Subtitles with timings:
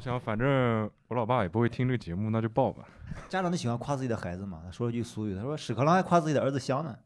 [0.00, 2.84] 我想反正我老爸也不会听这个节目，那就报吧。
[3.28, 4.60] 家长都喜欢夸自己的孩子嘛。
[4.64, 6.96] 他说了句俗语，他说屎壳郎还夸自己的儿子香呢。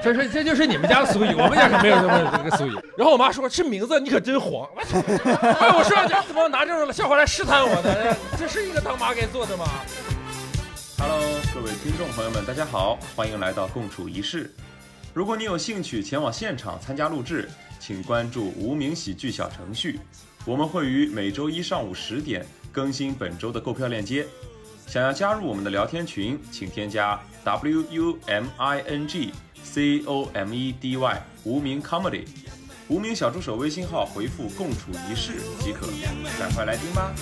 [0.00, 2.72] 所以说这就是你们家的俗语，我们家可没有这么这个俗语。
[2.96, 5.00] 然后我妈说这名字你可真黄，我操！
[5.00, 8.16] 哎，我说你怎么拿这种笑话来试探我呢？
[8.38, 9.64] 这是一个当妈该做的吗
[10.98, 11.20] ？Hello，
[11.52, 14.54] 各位听众朋友们，大家好，欢迎来到共处一室。
[15.12, 17.48] 如果你有兴趣前往现场参加录制，
[17.80, 19.98] 请关注无名喜剧小程序，
[20.44, 24.26] 我们会于每周一上午十点更新本周的购票链接。
[24.86, 29.32] 想要加入我们的聊天群，请添加 W U M I N G
[29.62, 32.24] C O M E D Y 无名 Comedy
[32.88, 35.86] 无名小助手微信号回复共处一室即可，
[36.38, 37.12] 赶快来听吧。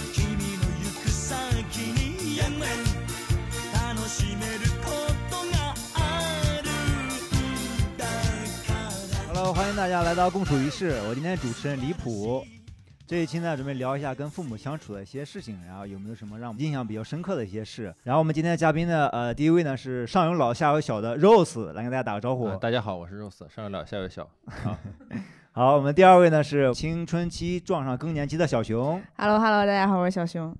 [9.26, 12.46] Hello，欢迎大家来到共处一室，我今天主持人李普。
[13.08, 17.94] 这一期呢，准备聊一下跟父母相处的一些事情，然后有没有什么让我们印象比较深刻的一些事。
[18.02, 22.50] 然后我们今天的嘉宾呢，呃，第一位呢是上有老下有小的 Rose，来跟大家打个招呼。
[22.56, 24.28] 大家好，我是 Rose，上有老下有小。
[24.46, 24.76] 好，
[25.52, 29.00] 好，我们第二位呢是青春期撞上更年期的小熊。
[29.16, 30.52] Hello，Hello，大家好，我是小熊。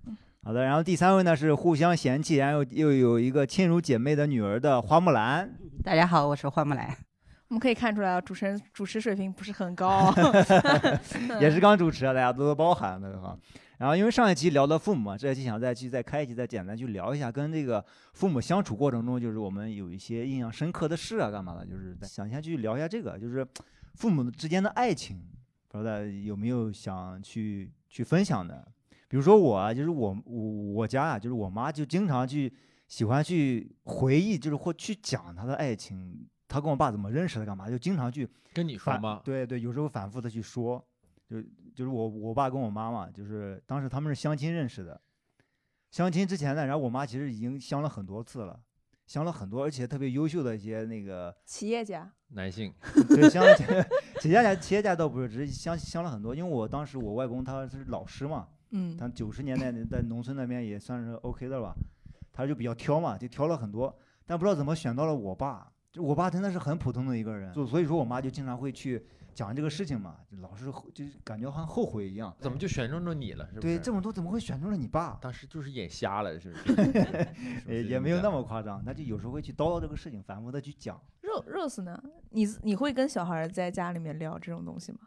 [0.45, 5.51] 好的，然后第三位呢是互相嫌弃，然后又有一个亲如姐妹的女儿的花木兰。
[5.83, 7.06] 大家好，我是花木兰。
[7.48, 10.12] 我们可以看出来啊，主持人主持水平不是很高，
[11.41, 13.39] 也是刚主持啊，大家多多包涵那个哈。
[13.78, 21.64] 然后因为上一期聊到父母嘛，这一期想再去再开一期，再简单去聊一下跟这个父母相处过程中，就是我们有一些印象深刻的事啊，干嘛的？
[21.64, 23.47] 就是想先去聊一下这个，就是
[23.94, 25.22] 父母之间的爱情，
[25.69, 28.67] 不知道有没有想去去分享的？
[29.08, 32.52] 比如说我啊，就是我我我家啊，就是我妈就经常去
[32.89, 36.27] 喜欢去回忆，就是或去讲她的爱情。
[36.57, 37.45] 他跟我爸怎么认识的？
[37.45, 37.69] 干嘛？
[37.69, 39.21] 就经常去跟你说吗？
[39.23, 40.83] 对对，有时候反复的去说，
[41.29, 41.43] 就
[41.75, 44.98] 就是我我爸跟我妈妈，就是当时他们是相亲认识的。
[45.91, 48.59] 相亲之前呢，然后我妈其实已经相了很多次了，
[49.07, 52.73] 相了很多，而且特别优秀的一些那个企业家男性。
[53.07, 53.45] 对，相
[54.19, 56.35] 企业家企业家倒不是，只是相相了很多。
[56.35, 61.75] 因为我当时我外公他是老师嘛，嗯，他九十年代在农村那边也算是 OK 的吧，
[62.33, 63.95] 他就比较挑嘛，就挑了很多，
[64.25, 65.70] 但不知道怎么选到了我爸。
[65.98, 72.34] 我爸真的是很普通的一个人，就所以说我妈就经常会去讲这个事情嘛，老是就感觉好像后悔一样。
[72.40, 73.48] 怎么就选中了你了？
[73.52, 75.18] 是对，这么多怎么会选中了你爸？
[75.20, 77.29] 当时就是眼瞎了，是不是？
[77.89, 81.01] 也没有那么夸张，那就有时候会去叨叨这个事情，反复的去讲。
[81.23, 82.02] Rose 呢？
[82.30, 85.01] 你你会跟小孩在家里面聊这种东西吗？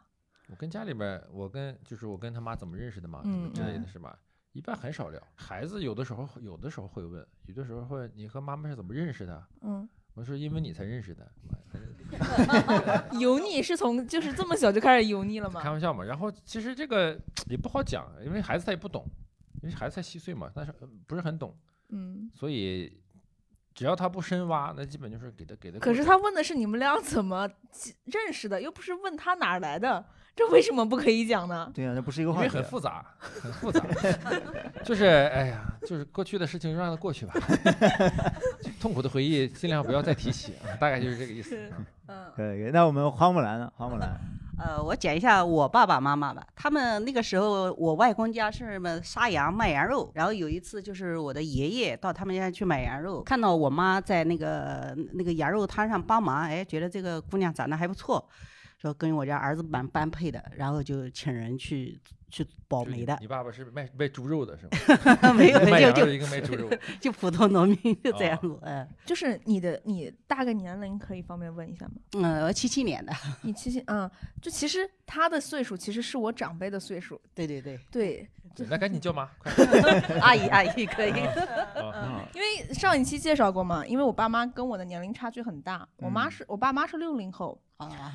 [0.48, 4.16] 我跟家里边，我跟就是我跟他妈怎么认识的嘛，嗯之类的是吧？
[4.52, 5.20] 一般很少聊。
[5.34, 9.44] 孩子有的时候有的时候会问，有的时候会你和妈妈是怎么认识的？
[9.62, 9.88] 嗯。
[10.14, 11.30] 我说因为你才认识的，
[13.18, 15.60] 油腻是从就是这么小就开始油腻了吗？
[15.62, 16.04] 开玩笑嘛。
[16.04, 19.06] 然后其实这个也不好讲，因为孩子他也不懂，
[19.62, 20.72] 因为孩子才七岁嘛，但是
[21.06, 21.56] 不是很懂。
[21.90, 22.30] 嗯。
[22.34, 23.00] 所以
[23.72, 25.78] 只要他不深挖，那基本就是给他给他。
[25.78, 27.48] 可是他问的是你们俩怎么
[28.04, 30.04] 认识的，又不是问他哪来的。
[30.36, 31.70] 这为什么不可以讲呢？
[31.74, 32.46] 对呀，那不是一个话题。
[32.46, 33.84] 因为很复杂，很复杂。
[34.84, 37.34] 就是哎呀，就是过去的事情，就让它过去吧。
[38.80, 41.56] 痛苦的回忆尽量不要再提起，大概就是这个意思。
[42.06, 42.70] 嗯，可以。
[42.72, 43.70] 那我们花木兰呢？
[43.76, 44.18] 花木兰。
[44.58, 46.46] 呃，我讲一下我爸爸妈妈吧。
[46.54, 50.10] 他们那个时候，我外公家是么杀羊卖羊肉。
[50.14, 58.22] 然后有一次，就是我的爷爷到他们家去买羊肉，看到我妈在那个那个羊肉摊上帮忙，哎，觉得这个姑娘长得还不错。
[58.80, 63.18] 说跟我家儿子蛮般配的，然后就请人去去保媒的。
[63.20, 65.32] 你爸爸是卖卖猪肉的是吗？
[65.34, 66.70] 没有，就就一个卖猪肉，
[67.00, 68.58] 就普通农民就这样子。
[68.62, 71.92] 哎，就是你的，你大概年龄可以方便问一下吗？
[72.12, 73.12] 嗯，我七七年的。
[73.42, 74.10] 你七七，嗯，
[74.40, 77.20] 就其实他的岁数其实是我长辈的岁数。
[77.34, 78.28] 对对对对。
[78.68, 79.52] 那赶紧叫妈，快！
[80.20, 81.10] 阿姨阿姨可以。
[81.10, 87.58] 因为上一期介绍过嘛，因为我爸妈跟我的年龄差距很大，我妈是我爸妈是六零后。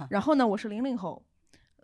[0.09, 1.19] 然后呢，我是零零后，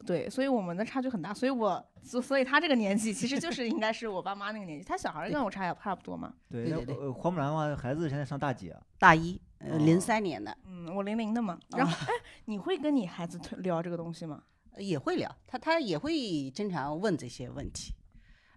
[0.06, 6.34] 对，所以我们的差距很大，所以我所所以他这个年纪其实就是应该是我爸妈那个年纪，他小孩跟我差也差不多嘛。
[6.50, 7.10] 对对对。
[7.10, 8.82] 黄木兰的话，孩子现在上大几啊？
[9.00, 10.56] 大一，呃，零三年的。
[10.66, 11.60] 嗯，我零零的嘛。
[11.70, 12.14] 然后，哎，
[12.46, 14.44] 你会跟你孩子聊这个东西吗？
[14.78, 17.94] 也会聊，他他也会经常问这些问题，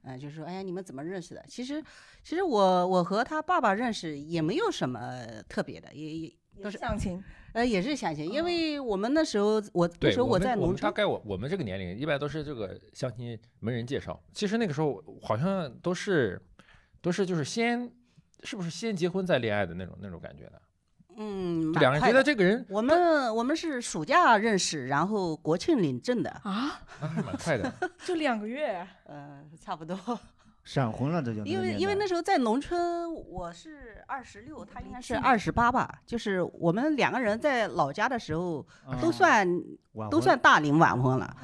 [0.05, 1.44] 嗯，就是说，哎呀，你们怎么认识的？
[1.49, 1.82] 其实，
[2.23, 6.32] 其实我我和他爸爸认识也没有什么特别的，也也
[6.62, 7.20] 都是相亲。
[7.55, 14.21] 呃，也是相亲，因为我们那时候，我那时候我在农村，大概我我们这个年龄一般都是这个相亲没人介绍。
[14.33, 16.41] 其实那个时候好像都是
[17.01, 17.91] 都是就是先
[18.43, 20.61] 是不是先结婚再恋爱的那种那种感觉的？
[21.17, 27.73] 嗯，两个人觉得这个人我们我们是暑假认识，然后国庆领证的啊，还蛮快的，
[28.05, 29.97] 就两个月，呃，差不多。
[30.64, 36.00] 闪婚了，这就因为因为那时候在农村，我是二十六，他应该是二十八吧。
[36.06, 38.66] 就是我们两个人在老家的时候，
[39.00, 39.46] 都算
[40.11, 41.37] 都算大龄晚婚了。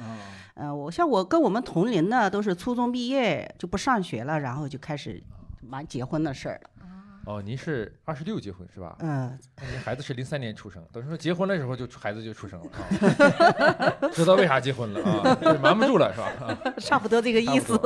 [0.55, 5.21] 嗯，我像我跟我们同龄的都是初中毕业就不上学了，然后就开始
[5.61, 6.80] 忙结婚的事儿了。
[7.25, 8.95] 哦，您是二十六结婚是吧？
[8.99, 9.37] 嗯，
[9.69, 15.37] 您孩子是零三年出生，等于说结婚的时候就孩子就出生了啊， 知道为啥结婚了啊？
[15.61, 16.73] 瞒不住了是吧？
[16.79, 17.77] 差不多这个意思。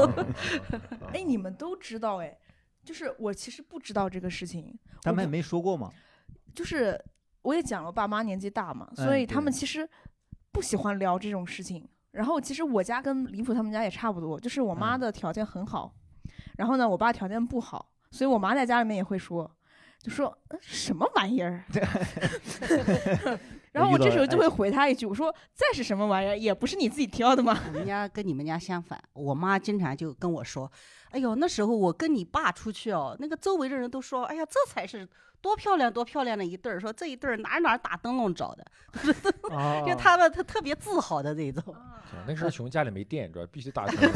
[1.13, 2.37] 哎，你们都知道哎，
[2.83, 5.91] 就是我其实不知道这个事情，他们也没说过嘛。
[6.53, 6.99] 就是
[7.41, 9.87] 我也讲了，爸妈年纪大嘛，所以他们其实
[10.51, 11.87] 不喜欢聊这种事情。
[12.11, 15.93] 然后其实我家跟李普他们家也差不多，就是我妈的条件很好，
[16.57, 17.91] 然后呢，我爸条件不好。
[18.11, 19.49] 所以我妈在家里面也会说，
[19.99, 21.63] 就说什么玩意儿，
[23.71, 27.59] 然后我这时候就会回她一句，我说再是什么玩意儿，也不是你自己挑的吗？
[27.67, 30.71] 我们家跟你们家相反，我妈经常就跟我说，
[31.11, 35.07] 哎呦，那时候我跟你爸出去哦，那个周围的人都说，哎呀，这才是。
[35.45, 36.79] 多漂亮，多漂亮的一对儿！
[36.79, 38.65] 说这一对儿哪哪打灯笼找的，
[39.85, 41.63] 就他们他特别自豪的这种。
[42.25, 44.11] 那时候穷，家里没电，主要必须打 灯笼。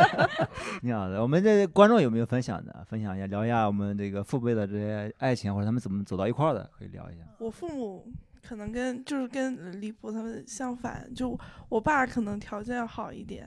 [0.80, 2.82] 你好的，我们这观众有没有分享的？
[2.88, 7.20] 分享一下，聊一下我们这个父辈的这些爱情，或者他们怎么走到一块儿的，可以聊一下。
[7.38, 8.10] 我父母
[8.42, 11.38] 可能跟就是跟李普他们相反，就
[11.68, 13.46] 我爸可能条件好一点，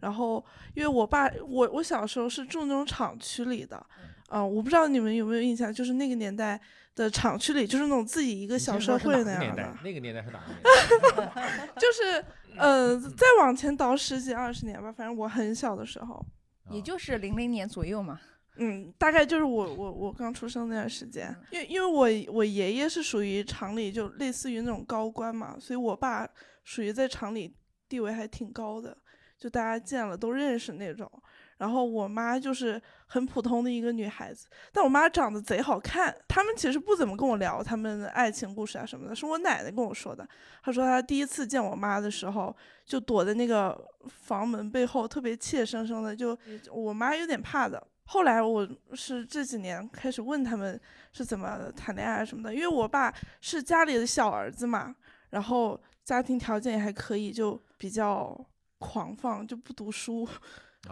[0.00, 0.44] 然后
[0.74, 3.86] 因为我爸我我小时候是住那种厂区里的。
[4.28, 6.60] 啊，我不知道你们有没有印象，就是那个年代
[6.94, 9.76] 的厂区里，就是那种自己一个小社会那样的。
[9.82, 11.68] 那个年代是哪个年 代？
[11.76, 12.24] 就是
[12.56, 16.24] 呃，再往前倒十几二十年吧，反正我很小的时候，
[16.70, 18.20] 也就是零零年左右嘛。
[18.60, 26.28] 嗯，大概就是我我我刚出生那段时间，因为因为我我爷爷是属于厂里就类似于那种高官嘛，所以我爸
[26.64, 27.54] 属于在厂里
[27.88, 28.94] 地位还挺高的，
[29.38, 31.10] 就大家见了都认识那种。
[31.58, 36.16] 然后我妈就是很普通的一个女孩子，但我妈长得贼好看。
[36.28, 40.26] 他们其实不怎么跟我聊他们的爱情故事啊什么的，是我奶奶跟我说的。
[40.62, 42.56] 她说她第一次见我妈的时候，
[42.86, 43.76] 就躲在那个
[44.06, 46.38] 房门背后，特别怯生生的，就
[46.70, 47.84] 我妈有点怕的。
[48.04, 50.80] 后来我是这几年开始问他们
[51.12, 54.94] 是怎么谈恋爱什么的，因为我爸是家里的小儿子嘛，
[55.30, 58.38] 然后家庭条件也还可以，就比较
[58.78, 60.26] 狂放，就不读书。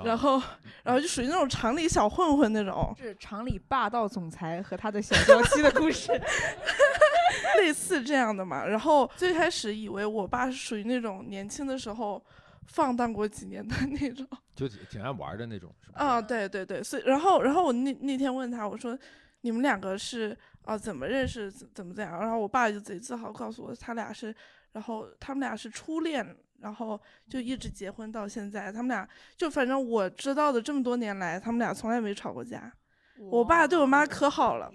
[0.05, 0.43] 然后，
[0.83, 6.13] 然后就属于那种厂里小混混那种，是厂里霸道总裁和他的小娇妻的故事，
[7.59, 8.65] 类似这样的嘛。
[8.67, 12.23] 然后最开始以为我爸是属于那种年轻的时候
[12.67, 15.75] 放荡过几年的那种，就挺挺爱玩的那种。
[15.95, 18.99] 啊，对对对，所以然后然后我那那天问他，我说
[19.43, 22.19] 你们两个是啊怎么认识怎么怎样？
[22.21, 24.35] 然后我爸就贼自豪告诉我，他俩是，
[24.73, 26.37] 然后他们俩是初恋。
[26.61, 32.73] 然后就一直结婚到现在，他们俩就反正我知道的这么多年来，他们俩从来没吵过架。
[33.31, 34.73] 我爸对我妈可好了，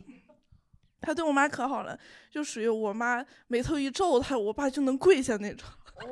[0.99, 1.99] 他对我妈可好了，
[2.29, 5.67] 就属于我妈眉头一皱，他我爸就能跪下那种。
[5.95, 6.07] 哇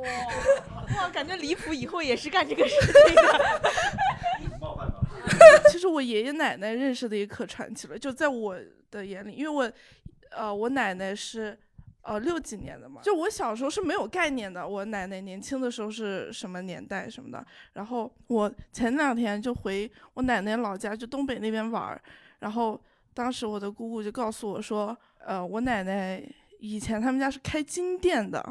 [0.98, 3.62] 哇，感觉离谱，以后也是干这个事情的。
[5.72, 8.58] 其实我爷爷奶奶认识的也可传奇了，就在我
[8.92, 9.72] 的眼里，因为我，
[10.32, 11.58] 呃，我奶奶是。
[12.02, 14.68] 呃，六几年的嘛，就我小时候是没有概念的。
[14.68, 17.46] 我奶奶年轻的时候是什么年代什么的。
[17.74, 22.02] 然后我前两天就回我奶奶老家，就东北那边玩儿。
[22.40, 22.82] 然后
[23.14, 26.24] 当时我的姑姑就告诉我说，呃，我奶奶
[26.60, 28.44] 以前他们家是开金店的，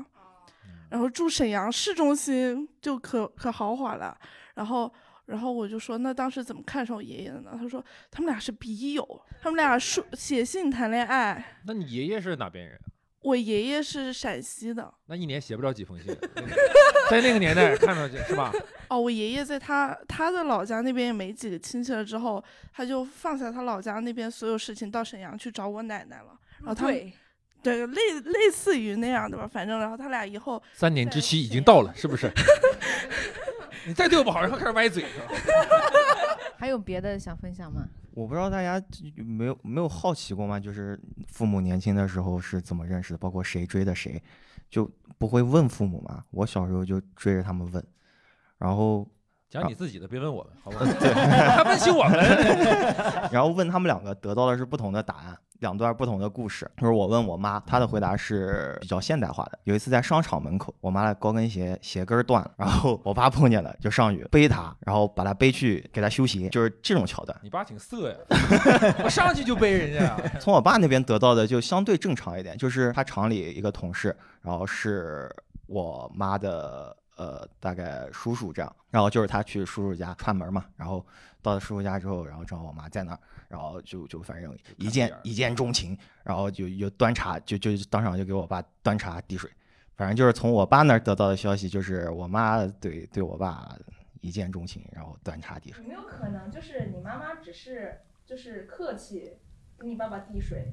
[0.90, 4.16] 然后住沈阳市中心，就可可豪华了。
[4.54, 4.92] 然后，
[5.26, 7.56] 然后我就说，那当时怎么看上我爷爷的呢？
[7.58, 11.58] 他说他们俩是笔友，他们俩说写信谈恋爱。
[11.66, 12.78] 那你爷爷是哪边人？
[13.20, 16.16] 我爷爷是陕西的，那一年写不了几封信，
[17.10, 18.52] 在那个年代看上去是吧？
[18.88, 26.38] 哦，我爷爷在他他的老家那边也没几个亲戚了，之后他就放下他老家那边所有事情，到沈阳去找我奶奶了。
[26.60, 27.12] 然后他对，
[27.62, 32.30] 对，类类似于那样的吧，反正然后他俩以后三年之期已经到了，是不是？
[33.86, 35.26] 你再对我不好，然后开始歪嘴是吧？
[36.56, 37.84] 还有别的想分享吗？
[38.18, 38.84] 我不知道大家
[39.14, 40.58] 没有没有好奇过吗？
[40.58, 44.20] 就是父母年轻的时候是怎么认识的，包括谁追的谁，
[44.68, 46.24] 就不会问父母吗？
[46.32, 47.86] 我小时候就追着他们问，
[48.58, 49.08] 然后
[49.48, 50.78] 讲你自己的，别问我们，好吧？
[50.98, 51.14] 对，
[51.54, 52.18] 他问起我们，
[53.30, 55.38] 然后问他们两个，得到的是不同的答案。
[55.58, 56.70] 两段不同的故事。
[56.76, 59.58] 就是我问我妈，她的回答是比较现代化的。
[59.64, 67.38] 有一次在商场门口，我妈的高跟鞋鞋跟断了，然后我爸碰见了，就上去背她，然后把她背去给她修鞋，就是这种桥段。
[67.42, 68.16] 你爸挺色呀，
[69.04, 70.16] 我上去就背人家。
[70.38, 75.34] 从我爸那边得到的就相对正常一点，就是他厂里一个同事，然后是
[75.66, 81.04] 我妈的呃大概叔叔这样，然后就是他去叔叔家串门嘛，然后
[81.42, 89.50] 到了叔叔家之后，然后正好我妈在那儿，然后就就反正一见一见钟情，然后就就端茶就就当场就给我爸端茶递水，
[89.96, 93.76] 反正就是从我爸那儿得到的消息，就是我妈对对我爸
[94.20, 95.82] 一见钟情，然后端茶递水。
[95.82, 99.32] 有没有可能就是你妈妈只是就是客气
[99.78, 100.70] 给你爸爸递水，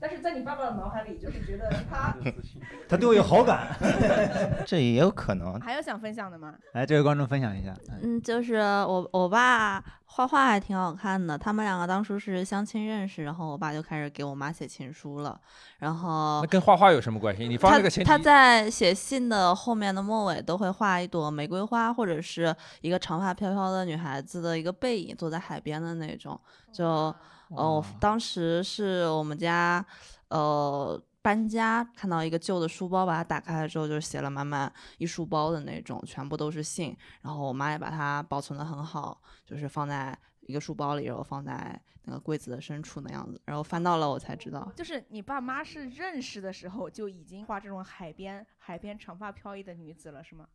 [0.00, 2.14] 但是在你爸爸的脑海里就是觉得他
[2.88, 3.76] 他对我有好感。
[4.64, 5.60] 这也有可能。
[5.60, 6.54] 还有想分享的吗？
[6.72, 7.74] 来，这位观众分享一下。
[8.02, 15.38] 嗯，就是我我爸画画还挺好看的，他们两个当初是相亲认识，然后我爸就开始给我妈写情书了，
[15.78, 17.48] 然后那跟画画有什么关系？
[17.48, 26.40] 你放他这个前提，他在写信的后面的末尾都会画一朵玫瑰花，或者是一个长发飘飘的女孩子的一个背影，坐在海边的那种。
[26.70, 27.14] 就
[27.50, 29.84] 哦，当时是我们家
[30.28, 36.96] 呃搬家，看到一个旧的书包，把它打开了之后，就写了满满一书包的那种，全部都是信。
[37.22, 43.40] 然后我妈也把它保存的很好，就是放在一个书包里，然后放在那个柜子的深处那样子。
[43.44, 44.70] 然后翻到了，我才知道。
[44.76, 50.46] 就是你爸妈是认识的时候就已经画这种海边海边长发飘逸的女子了，是吗？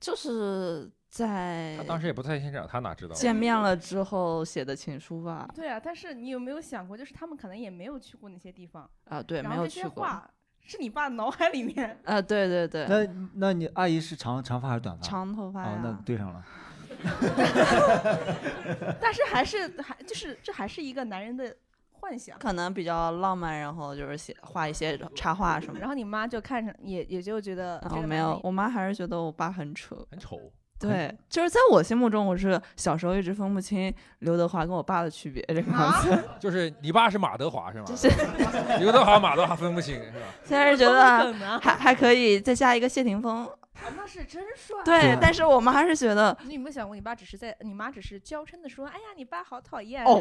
[0.00, 3.14] 就是在他当时也不在现场，他哪知道？
[3.14, 5.48] 见面了之后写的情书吧？
[5.54, 10.06] 对啊，但是你有没有想过，就是他们可能也没有去过那些地方啊，对，没有去过。
[10.68, 15.02] 是你爸脑海里面啊，对对对，那那你阿姨是长长发还是短发？
[15.02, 16.44] 长头发呀，哦那对上了。
[19.00, 21.54] 但是还是还就是这还是一个男人的
[22.06, 22.38] 幻想。
[22.38, 25.78] 可能比较浪漫，然后就是写画一些插画什么。
[25.80, 30.06] 然后你妈就看上也也就觉得这哦，个男人，没有我妈还是觉得我爸很丑。
[30.10, 30.38] 很丑。
[30.78, 36.22] 对，就是在我心目中，我是小时候一直分不清刘德华跟我爸的区别这个样子。
[36.38, 37.84] 就是你爸是马德华是吗？
[37.86, 38.08] 就是
[38.78, 40.26] 刘德华、马德华分不清是吧？
[40.44, 43.48] 现在是觉得还还可以再加一个谢霆锋。
[43.84, 44.76] 啊那是真帅。
[44.84, 50.20] 对，但是我妈还是觉得你有没有想过，你爸只是在，你妈只是娇嗔的说：“哎呀，你爸好讨厌。”哦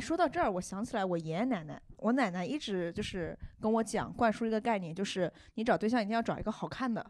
[0.00, 7.04] 说到这儿，我想起来我爷爷奶奶，我奶奶一直就是跟我讲，灌输一个概念，就是你找对象一定要找一个好看的。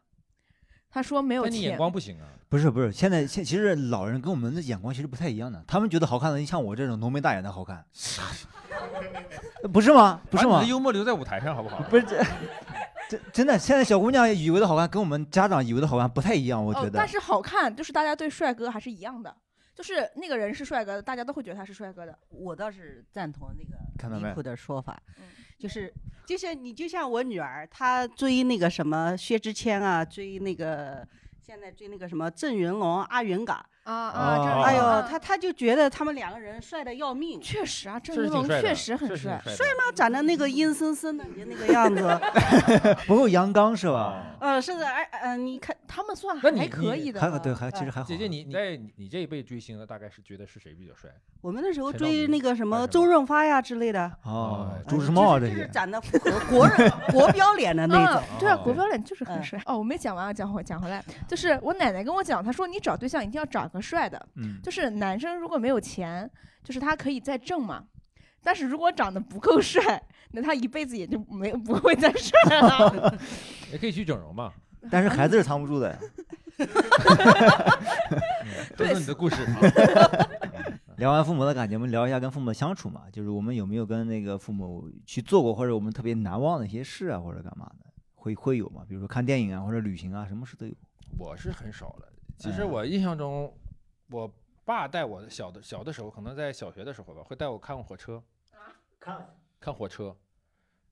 [0.91, 2.27] 他说没有那你眼钱，光不行啊。
[2.49, 7.85] 不是不是，现在现其实老人跟我们的眼光其实不太一样的，他们觉得好看的，像我这种浓眉大眼的好看，
[9.73, 10.21] 不是吗？
[10.31, 10.71] 不是吗把你的？
[10.71, 11.83] 幽默留在舞台上好不好？
[11.91, 12.07] 不是
[13.09, 16.91] 这这真的，现在小姑娘以为的好看跟我们家长以为的好看不太一样，我觉哦，得。
[16.99, 19.35] 但是好看就是大家对帅哥还是一样的，
[19.75, 22.19] 就是那个人是帅哥，大家都会觉得他是帅哥的。
[22.29, 23.65] 我倒是赞同那
[23.99, 25.25] 看到没个离谱的说法，嗯
[25.59, 25.93] 就是
[26.27, 31.07] 就像你就像我女儿，她追那个什么薛之谦啊，追那个
[31.41, 39.41] 现在追那个什么郑云龙、阿云嘎，啊啊这哎呦，啊她她就觉得他们两个人帅的要命，确实啊，郑云龙确实很帅。
[39.47, 39.93] 帅吗？
[39.95, 42.03] 长得那个阴森森的那个样子，
[43.07, 44.37] 不够阳刚是吧？
[44.41, 48.07] 嗯，是的，哎，嗯，你看他们算还可以的了，还对，还其实还好。
[48.07, 51.11] 姐姐，你你在你你这一辈追星的，大概是觉得是谁比较帅？
[51.41, 55.69] 我们那时候追那个什么周润发呀之类的，哦哎，朱呃时茂啊这些就是。
[55.69, 58.23] 长得符合国人 国标脸的那种。
[58.33, 59.61] 嗯，对啊，哦国标脸就是很嗯帅。
[59.67, 66.31] 哦，我没讲完啊，讲回讲回来，就是我奶奶跟我讲，她说你找对象一定要找个帅的，嗯，就是 男生如果没有钱，
[66.63, 67.85] 就是他可以再挣嘛。
[68.43, 70.03] 但是如果长得不够帅，
[70.33, 73.19] 那他一辈子也就没有不会再帅了。
[73.73, 74.53] 也可以去整容嘛。
[74.91, 75.99] 但是孩子是藏不住的呀。
[78.77, 79.37] 说说你的故事。
[80.99, 88.83] 聊完父母的感情，我们聊一下跟父母的相处嘛，就是我们有没有跟那个父母去做过或者我们特别难忘的一些事啊，或者干嘛的，会会有吗？
[88.87, 90.75] 比如说看电影啊，或者旅行啊，什么事都有。
[91.19, 92.09] 我是很少的。
[92.39, 93.53] 其实嗯我印象中，
[94.11, 94.31] 我
[94.65, 98.23] 爸带我小的小的时候，可能在小学的时候吧，会带我看火车，
[99.01, 99.17] 看
[99.61, 100.15] 看火车，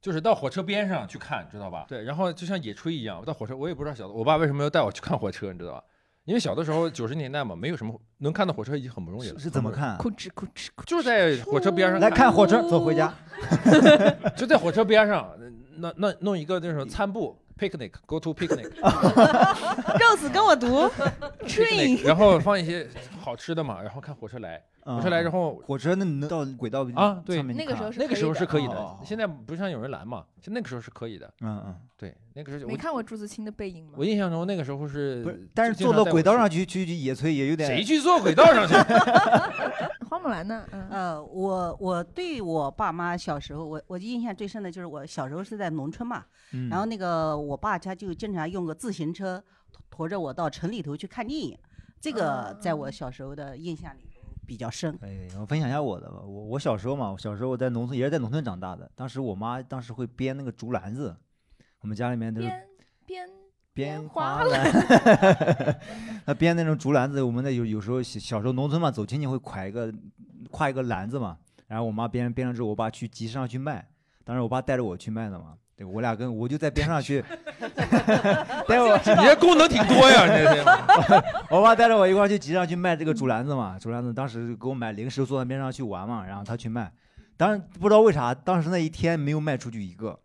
[0.01, 1.85] 就是到火车边上去看，知道吧？
[1.89, 5.85] 对，然后就像野炊一样，我到火车，我也不知道小的我爸为什么要带我去看火车，你知道吧？
[6.25, 9.39] 因为小的时候九十年代嘛，没有什么能看到火车已经很不容易了。
[9.39, 9.73] 是怎么？
[9.73, 9.99] 看？
[9.99, 13.13] 哭哧哭哧哭哧，就是在火车边上来看火车，走回家。
[14.37, 15.37] 就在火车边上，
[15.79, 20.91] 那那弄一个那种餐布 picnic，go to picnic，Rose 跟我读
[21.47, 22.89] train，然后放一些
[23.21, 31.33] 好吃的嘛，然后看火车来，火火车来之后火车那能到轨道啊对那个时候是那个时候是可以的哦，现在不像有人拦嘛，就那个时候是可以的。
[31.41, 34.05] 嗯嗯，对，那个时候没我看过朱自清的背影吗我？
[34.05, 37.69] 印象中那个时候是不是，但是坐到轨道上去去去野炊也有点。
[37.69, 38.75] 谁去坐轨道上去？
[40.11, 40.67] 花木兰呢？
[40.73, 49.43] 嗯，呃，我我对我爸妈小时候，我我印象最深的就是我小时候是在农村嘛，嗯然后那个我爸他就经常用个自行车
[49.89, 51.57] 驮着我到城里头去看电影，
[52.01, 54.12] 这个在我小时候的印象里头
[54.47, 54.99] 比较深。
[55.03, 56.21] 哎，我分享一下我的吧。
[56.21, 58.91] 我我小时候嘛，我小时候我在农村也是在农村长大的。
[58.95, 61.17] 当时我妈当时会编那个竹篮子，
[61.81, 62.67] 我们家里面都是编
[63.07, 63.29] 编
[63.75, 64.71] 编花花篮，
[66.27, 67.23] 她编那种竹篮子。
[67.23, 69.93] 我们那有有时候小小时候农村嘛，走亲戚会挎一个
[70.51, 71.39] 挎一个篮子嘛。
[71.69, 73.89] 然后我妈编编了之后，我爸去集市上去卖。
[74.25, 75.57] 当时我爸带着我去卖的嘛。
[75.83, 77.21] 对我俩跟我就在边上去，
[78.69, 80.65] 待会儿，你这功能挺多呀，你这。
[81.51, 86.93] 我爸带着我一块儿去集市上去卖这个竹篮子嘛，竹篮子当时给我买零食，坐在边上去玩嘛，然后他去卖，
[87.37, 90.17] 当然不知道为啥，当时那一天没有卖出去一个，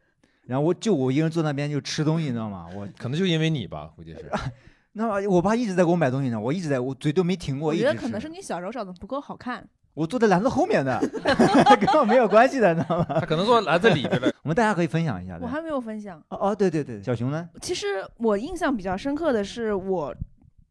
[0.46, 2.68] 然后我就我一个人坐那边就吃东西，你知道吗？
[2.76, 4.30] 我可能就因为你吧，估计是。
[4.94, 9.68] 那我爸一直在给我买东西呢，我一直在我嘴都没停过，我觉得一直吃可能是你小时候长得不够好看。
[9.98, 11.00] 我坐在篮子后面的，
[11.82, 13.06] 跟我没有关系的，你知道吗？
[13.20, 14.32] 他可能坐篮子里边的。
[14.44, 15.40] 我们大家可以分享一下。
[15.42, 16.22] 我还没有分享。
[16.30, 17.50] 哦哦，对对对，小熊呢？
[17.62, 17.88] 其实
[18.18, 20.14] 我印象比较深刻的是我。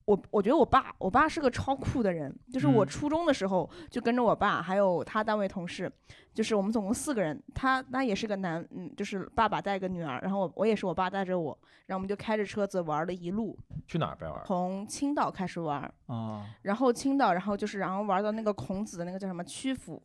[0.06, 2.34] 我我觉得我爸，我爸是个超酷的人。
[2.52, 5.92] 就是我嗯初中的时候就跟着我爸，还有他单位同事，
[6.32, 7.40] 就是我们总共四个人。
[7.54, 13.58] 他他也是个男，嗯，就是爸爸带个女儿，然后我我也是我爸带着我，然后我们就开着车子玩了一路。
[13.86, 14.42] 去哪儿边玩？
[14.46, 20.00] 从青岛开始玩，啊，然后青岛，然后就是然后玩到那个孔子的那个叫什么曲阜，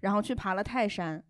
[0.00, 1.22] 然后去爬了泰山，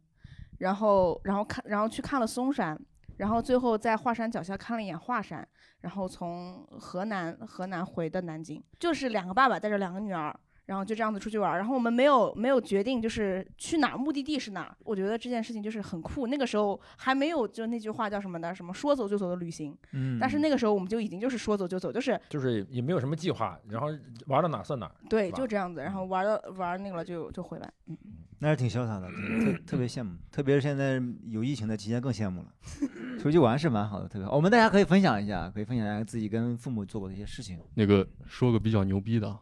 [0.58, 2.78] 然后然后看然后去看了嵩山，
[3.22, 5.46] 然后最后在华山脚下看了一眼华山，
[5.82, 10.34] 然后从河南河南回的南京，就是两个爸爸带着两个女儿。
[10.66, 14.74] 然后就这样子出去玩儿，然后我们没有没有决定就是去哪儿，目的地是哪儿。
[14.84, 16.28] 我觉得这件事情就是很酷。
[16.28, 19.76] 那个时候还没有就那句话叫什么的，什么说走就走的旅行。
[19.92, 23.88] 嗯但是那个时候我们就已经就是说走就走，就是就是也没有什么计划，然后
[24.28, 24.94] 玩到哪儿算哪儿。
[25.10, 27.70] 对，就这样子，然后玩到玩那个了就就回来。
[27.88, 27.98] 嗯，
[28.42, 29.06] 那是挺潇洒的，
[29.54, 32.48] 特特别羡慕，特别是现在有疫情的期间更羡慕了。
[33.22, 34.34] 出去玩是蛮好的，特别好。
[34.34, 37.60] 我们大家可以分享一下，可以分享一下自己跟父母做过的一些事情。
[37.74, 39.38] 那个说个比较牛逼的啊，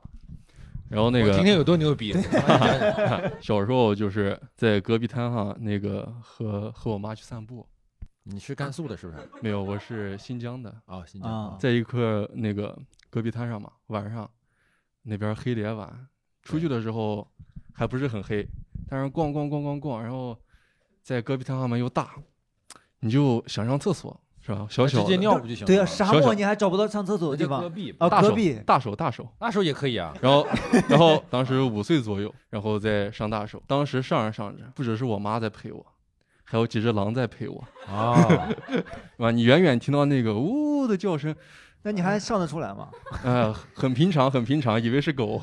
[0.90, 2.12] 然后那个我听听有多牛逼
[3.40, 7.66] 小时候就是在戈壁滩上，那个和和我妈去散步。
[8.24, 9.26] 你是甘肃的，是不是？
[9.40, 10.76] 没有，我是新疆的。
[10.84, 11.98] 哦，新疆啊在一块
[12.34, 12.78] 那个
[13.08, 14.30] 戈壁滩上嘛，晚上
[15.04, 16.06] 那边黑的也晚，
[16.42, 17.26] 出去的时候
[17.72, 18.46] 还不是很黑，
[18.90, 20.36] 但是逛逛逛逛逛，然后
[21.02, 22.10] 在戈壁滩上面又大，
[22.98, 24.66] 你就想上厕所是吧？
[24.68, 25.66] 小小直接尿不就行了吗？
[25.66, 28.34] 对啊，沙漠你还找不到上厕所的地方戈壁啊，大手
[28.66, 30.12] 大手大手，那时候也可以啊。
[30.20, 30.46] 然后，
[30.88, 33.62] 然后当时五岁左右，然后再上大手。
[33.66, 35.86] 当时上着上着，不只是我妈在陪我，
[36.42, 37.64] 还有几只狼在陪我。
[37.86, 38.82] 啊，是
[39.18, 39.30] 吧？
[39.30, 41.34] 你远远听到那个呜的叫声，
[41.82, 42.88] 那你还上得出来吗？
[43.22, 45.40] 呃，很平常，很平常，以为是狗，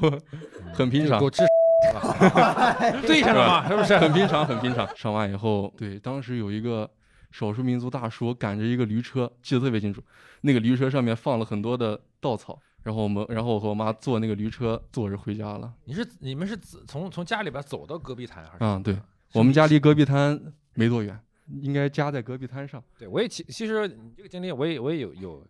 [0.73, 1.19] 很平常。
[1.19, 1.43] 狗吃
[3.05, 3.97] 对上了嘛，是不是？
[3.97, 4.87] 很平常，很平常。
[4.95, 6.89] 上完以后，对，当时有一个
[7.31, 10.01] 少数民族大叔赶着一个驴车，记得特别清楚。
[10.41, 15.73] 那个驴车上面放了很多的稻草，然后我们，然后我和我妈坐那个驴车坐着回家了。
[15.85, 18.63] 你是你们是自从从家里边走到戈壁滩还是？
[18.63, 18.97] 啊，对，
[19.33, 20.39] 我们家离戈壁滩
[20.73, 21.19] 没多远，
[21.61, 22.83] 应该家在戈壁滩上。
[22.97, 25.45] 对，我也其其实你这个经历我也我也有有，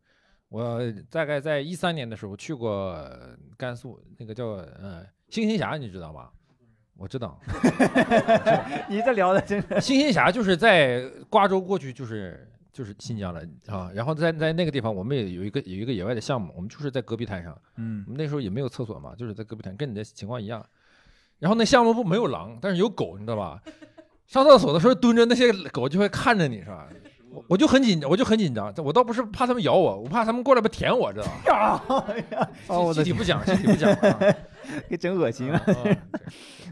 [0.50, 2.98] 我大概在一三年的时候去过
[3.58, 6.30] 甘肃那个叫呃星星侠，你知道吗？
[6.98, 7.40] 我知道，
[8.90, 20.66] 你这聊的真是星星侠就是在瓜州过去就是就是新疆了啊，然后在在那个地方我们也有一个有一个野外的项目，我们就是在戈壁滩上，嗯我们那时候也没有厕所嘛，就是在戈壁滩，跟你的情况一样。
[21.38, 23.62] 然后那项目部没有狼，但是有狗，你知道吧？
[24.26, 26.88] 上厕所的时候蹲着，那些狗就会看着你，是吧？
[27.30, 28.74] 我我就很紧，我就很紧张。
[28.78, 31.84] 我倒不是怕他们咬我，我怕他们过来不舔我，知道吧？
[32.68, 34.20] 哦，我的具体不讲，具体不讲啊。
[34.90, 35.60] 给整恶心了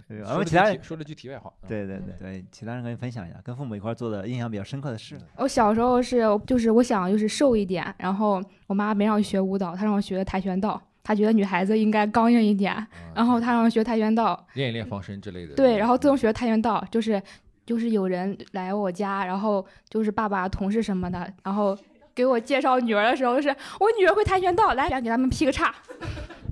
[0.08, 1.52] 句后其他人说了句题外话。
[1.68, 5.18] 对对对对，其他人可以分享一下跟父母一块做的印象比较深刻的事。
[5.38, 10.82] 我小时候是就是我想就是瘦一点，然后我妈没让我学舞蹈，她让我学跆拳道。
[11.04, 12.76] 她觉得女孩子应该刚硬一点，
[13.14, 14.46] 然后她让我学跆拳道。
[14.54, 15.54] 练一练防身之类的。
[15.56, 17.22] 对，然后自从学跆拳道，就是
[17.66, 21.78] 就是有人来我家，然后就是爸爸同事什么的，然后
[22.16, 25.74] 给我介绍女儿的时候是我女儿会跆拳道，来给他们劈个叉。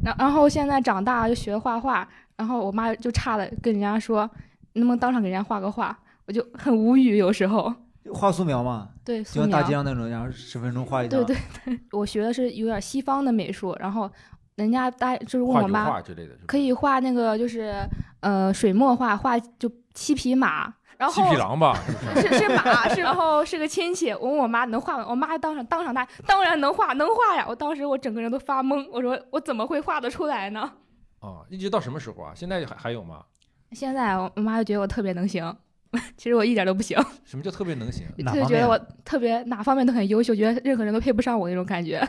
[0.03, 4.29] 然然后现在长大就学画画，然后我妈就差的跟人家说，
[4.73, 5.97] 能不能当场给人家画个画？
[6.25, 7.73] 我就很无语，有时候。
[8.13, 11.23] 画素描嘛，对，就像大素描街上那种，然后十分钟画一张。
[11.23, 14.11] 对对对， 我学的是有点西方的美术，然后
[14.55, 17.73] 人家大就是问我妈画之类的可以画那个就是
[18.19, 20.73] 呃水墨画，画就七匹马。
[20.97, 21.77] 然后七匹狼吧，
[22.15, 22.27] 是是？
[22.29, 24.11] 是是马，是然后是个亲戚。
[24.11, 25.05] 我问我妈能画吗？
[25.09, 27.45] 我妈当场当场答，当然能画，能画呀！
[27.47, 30.71] 我当时我整个人都发懵，我说我怎么会画得出来呢？
[31.19, 32.31] 啊，一直到什么时候啊？
[32.35, 33.23] 现在还还有吗？
[33.71, 35.55] 现在我妈就觉得我特别能行，
[36.15, 36.97] 其实我一点都不行。
[37.23, 38.05] 什么叫特别能行？
[38.25, 42.07] 她就觉得我特别哪方面都很优秀，觉得任何人都配不上我那种感觉。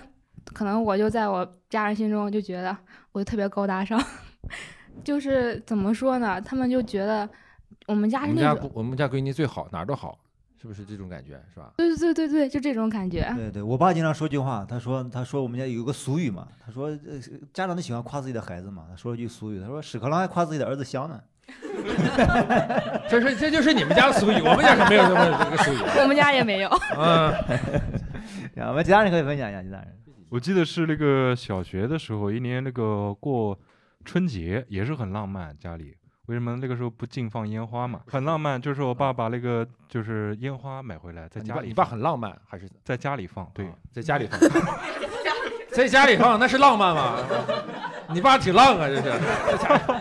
[0.53, 2.77] 可能我就在我家人心中就觉得
[3.13, 3.99] 我就特别高大上，
[5.03, 6.39] 就是怎么说呢？
[6.41, 7.27] 他们就觉得
[7.87, 10.19] 我们家我们家是那种，我们家闺女最好，哪儿都好，
[10.61, 11.41] 是不是这种感觉？
[11.53, 11.73] 是吧？
[11.77, 13.31] 对对对对对，就这种感觉。
[13.37, 17.19] 对对，我爸经常说句话，他说他说我们家有个俗语嘛，他说呃
[17.53, 21.21] 家长都喜欢夸自己的孩子嘛，他说了句俗语，他说屎壳郎还夸自己的儿子香呢。
[23.07, 25.77] 这是这就是你们家的俗语，我们家可没有这么这个俗语。
[26.01, 26.71] 我们家也没有。
[26.97, 27.35] 嗯，
[28.57, 29.89] 然后我们其他人可以分享一下，其他人。
[30.31, 33.59] 我记得是那个小学的时候，一年那个过
[34.07, 35.95] 春节也是很浪漫，家里
[36.27, 38.01] 为什么那个时候不禁放烟花嘛？
[38.11, 43.49] 很浪漫，就是我爸把那个就是烟花买回来，在家里你爸你爸很浪漫还是在家里放？
[43.53, 44.41] 对，在家里放，
[45.71, 47.17] 在家里放那是浪漫吗？
[48.11, 49.03] 你爸挺浪啊，这是。
[49.03, 50.01] 在家里放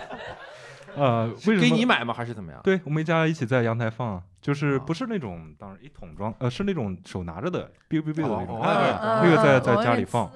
[0.96, 2.14] 呃，为什么给你买吗？
[2.14, 2.62] 还是怎么样？
[2.64, 10.30] 对，我们一家一起在阳台放，就是不是那种当然一桶装，呃，是那种手拿着的，biu biu biu 的那种，哦那个在在家里放。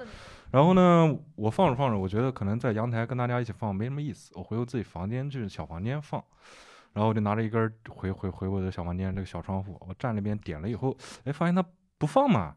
[0.50, 6.22] 然后呢，我放着放着，我觉得可能在阳台跟大家一起放没什么意思，我回我自己房间，就是小房间放。
[6.94, 11.64] 然后我就拿着一根儿回回回我的小房间这个小窗户，我站那边点了以后，哎，发现它
[11.98, 12.56] 不放嘛，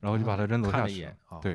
[0.00, 1.52] 然后就把它扔楼下去啊对，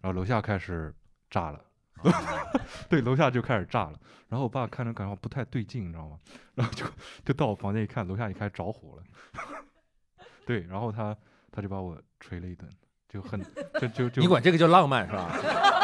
[0.00, 0.94] 然后楼下开始
[1.28, 1.60] 炸了。
[2.88, 6.18] 对，楼下就开始炸了，然后我爸看着感觉不太对劲，你知道吗？
[6.54, 6.84] 然后就
[7.24, 9.02] 就到我房间一看，楼下也开始着火了。
[10.46, 11.16] 对，然后他
[11.50, 12.70] 他就把我捶了一顿，
[13.14, 13.40] 就很
[13.80, 15.30] 就就就你管这个叫浪漫是吧？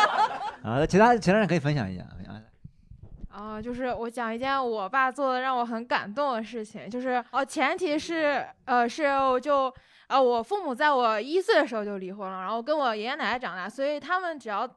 [0.64, 2.04] 啊，其他其他人可以分享一下。
[3.32, 9.72] 啊、就是我讲一件我爸做的让我很感动的事情，就是哦，前提是呃是我就
[10.08, 14.68] 呃我父母在我一岁的时候就离婚了，然后跟我爷爷奶奶长大，所以他们只要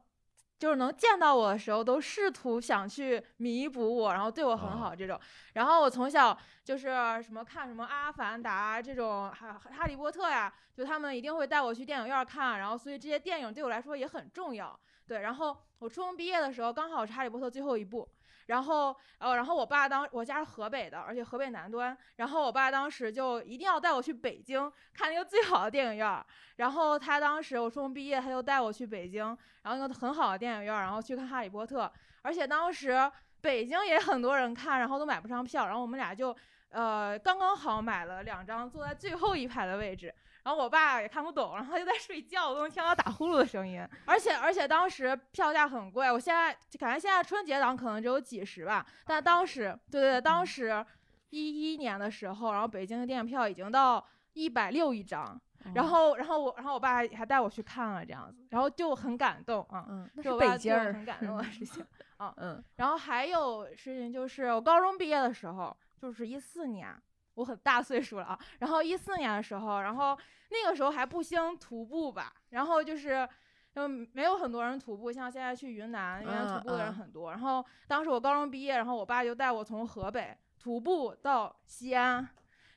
[0.60, 5.20] 就是能见到我的时候，都试图想去弥补我，然后对我很好这种。
[5.54, 6.88] 然后我从小就是
[7.22, 14.80] 什么看什么《阿凡达》这种，还《哈利波特》呀，就他们一定会带我去电影院看，然后所以这些电影对我来说也很重要。
[15.06, 18.08] 对，然后我初中毕业的时候，刚好是《哈利波特》最后一部。
[18.48, 21.98] 然后，呃，然后我爸当我家是河北的，而且河北南端。
[22.18, 26.26] 然后我爸当时就一定要带我去北京看那个最好的电影院。
[26.58, 29.26] 然后他当时我初中毕业，他就带我去北京，
[29.62, 31.86] 然后那个很好的电影院，然后去看《哈利波特》。
[32.22, 36.36] 而且当时北京也很多人看，然后都买不上票，然后我们俩就
[36.70, 40.14] 呃刚刚好买了两张，坐在最后一排的位置。
[40.44, 43.86] 然后我爸也看不懂，然后他就在睡觉，我都能听到打呼噜的声音。
[44.06, 50.86] 而且而且当时票价很贵，我现在就感觉现在春节档可能只有几十吧，但当时对对对，当时
[51.30, 55.40] 一一年的时候，然后北京的电影票已经到一百六一张。
[55.74, 61.82] 然后，然后我，然后我爸还还带我去看了这样子，然后就很感动啊，嗯那是北京儿很感动的 事情
[62.18, 66.94] 啊， 嗯，然后还有事情就是我高中毕业的时候，就是一四年，
[67.36, 68.40] 我很大岁数了啊。
[68.60, 70.18] 然后一四年的时候，然后
[70.50, 73.28] 那个时候还不兴徒步吧，然后就是。
[73.76, 77.32] 嗯，没有很多人徒步，像现在去云南，云南徒步的人很多。
[77.32, 82.30] 然后当时我高中毕业，然后我爸就带我从河北徒步到西安，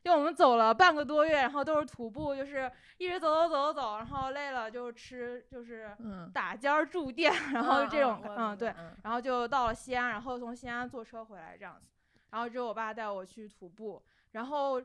[0.03, 11.91] 就我们走了半个多月，然后都是徒步，就是一直走走走走走，然后累了就吃，就是嗯打尖儿住店，然后嗯这种嗯对然后就到了西安，然后从西安坐车回来这样子，
[12.31, 14.03] 然后之后我爸带我去徒步，
[14.37, 14.81] 然后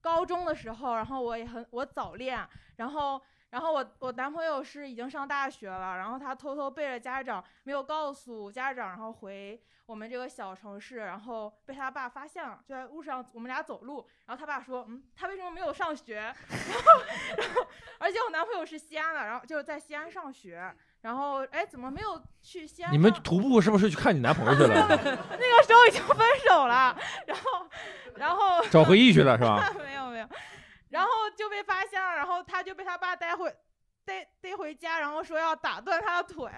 [0.00, 2.36] 高中的时候，然后我也很我早恋，
[2.76, 3.20] 然后。
[3.50, 16.16] 然后我我男朋友是已经上大学了，然后他偷偷背着家长，没有告诉家长，然后回我们这个小城市，然后被他爸发现了，就在路上我们俩走路，然后他爸说，嗯，他为什么没有上学？
[16.50, 17.02] 然后
[17.38, 17.66] 然后
[17.98, 20.74] 而且我男朋友是西安的，然后就是在西安上学，
[21.06, 22.92] 然后哎怎么没有去西安上？
[22.92, 24.74] 你们徒步是不是去看你男朋友去了？
[24.90, 27.68] 那个时候已经分手了，然后
[28.16, 30.28] 然后找回忆去了是吧 没有没有，
[30.88, 33.54] 然后就被发现了，然后他就被他爸带回
[34.04, 36.50] 带带回家，然后说要打断他的腿，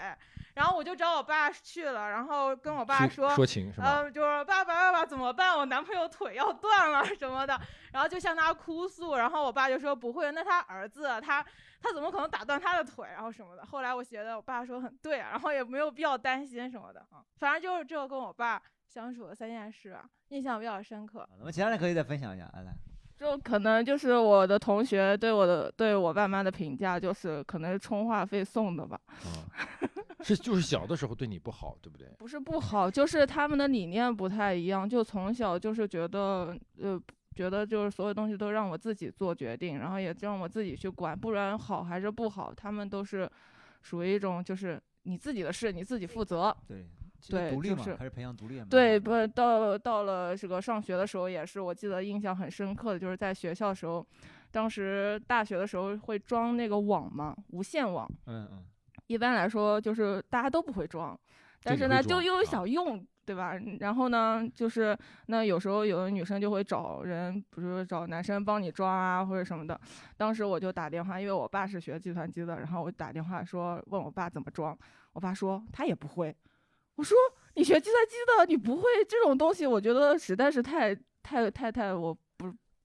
[0.55, 5.59] 然后我就找我爸去了，然后跟我爸说说情是吗呃，就是爸爸爸爸怎么办？
[5.59, 7.61] 我男朋友腿要断了什么的，
[7.93, 11.45] 然后就向他哭诉，然后我爸就说不会，那他儿子他
[11.81, 13.65] 他怎么可能打断他的腿，然后什么的。
[13.65, 21.29] 后来我觉得我爸说很对啊，然后也没有必要担心什么的啊，反正就是这个跟我爸相处的三件事啊，印象比较深刻。
[21.39, 22.51] 那么其他人可以再分享一下。
[23.17, 29.01] 就可能就是我的同学对我的对我爸妈的评价，就是可能是充话费送的吧，
[30.21, 32.07] 是就是小的时候对你不好，对不对？
[32.19, 37.01] 不是不好，就是他们的理念不太一样，就从小就是觉得呃。
[37.39, 43.31] 觉得就是所有东西都让我自己做决定，然后也让我自己去管，不然好还是不好，他们都是
[43.81, 46.53] 属于一种就是你自己的事你自己负责。
[46.67, 46.85] 对，
[47.31, 54.05] 对，独立就是嘛开始培养独立对，不到到了这个上学的时候也是，我记得印象很深刻的就是在学校的时候，
[54.51, 58.11] 当时大学的时候会装那个网嘛，无线网。
[58.27, 58.65] 嗯嗯。
[59.07, 61.19] 一般来说就是大家都不会装，
[61.63, 63.53] 但是呢就装又想用，对吧？
[63.81, 69.79] 然后呢，就是那有时候有的女生就会找人，比如说找男生帮你装啊或者什么的。
[70.17, 74.75] 当时我就打电话，因为我爸是学计算机的，然后我打电话说问我爸怎么装，
[75.13, 76.35] 我爸说他也不会。
[76.95, 77.15] 我说
[77.55, 82.17] 你学计算机的，你不会这种东西，我觉得实在是太太太太，我，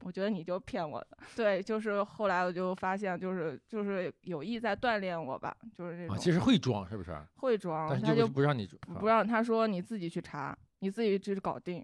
[0.04, 1.18] 我觉得你就骗我的。
[1.36, 6.16] 对，就是后来我就发现，就是就是有意在锻炼我吧，就是这种。
[6.16, 7.18] 啊，其实会装是不是？
[7.38, 11.84] 会装，但是他就不让你装不让他说你自己去查，你自己去搞定。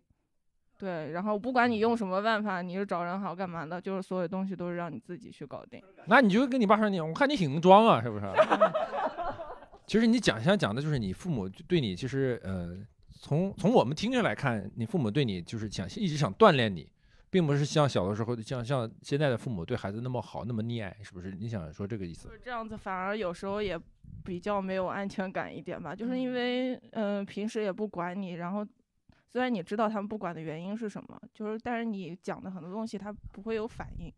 [0.77, 5.83] 对，然后不管你用什么办法，你是找人好干嘛的，就是所有东西都是让你自己去搞定。
[6.07, 8.25] 那你就跟你爸说你，我看你挺能装啊，是不是？
[9.85, 12.77] 其实你讲想讲的就是你父母对你，其实呃，
[13.11, 16.89] 从从我们听着来看，你父母对你就是想一直想锻炼你，
[17.29, 21.31] 并不是像小的时候像像现在的父母对孩子那么好那么溺爱，是不是？
[21.31, 22.33] 你想说这个意思就？
[22.33, 23.79] 是这样子，反而有时候也
[24.23, 28.65] 比较没有安全感一点吧，就是因为嗯、呃平时也不管你，然后
[29.31, 34.11] 虽然你知道他们不管的原因是什么，就是但是你讲的很多东西他不会有反应。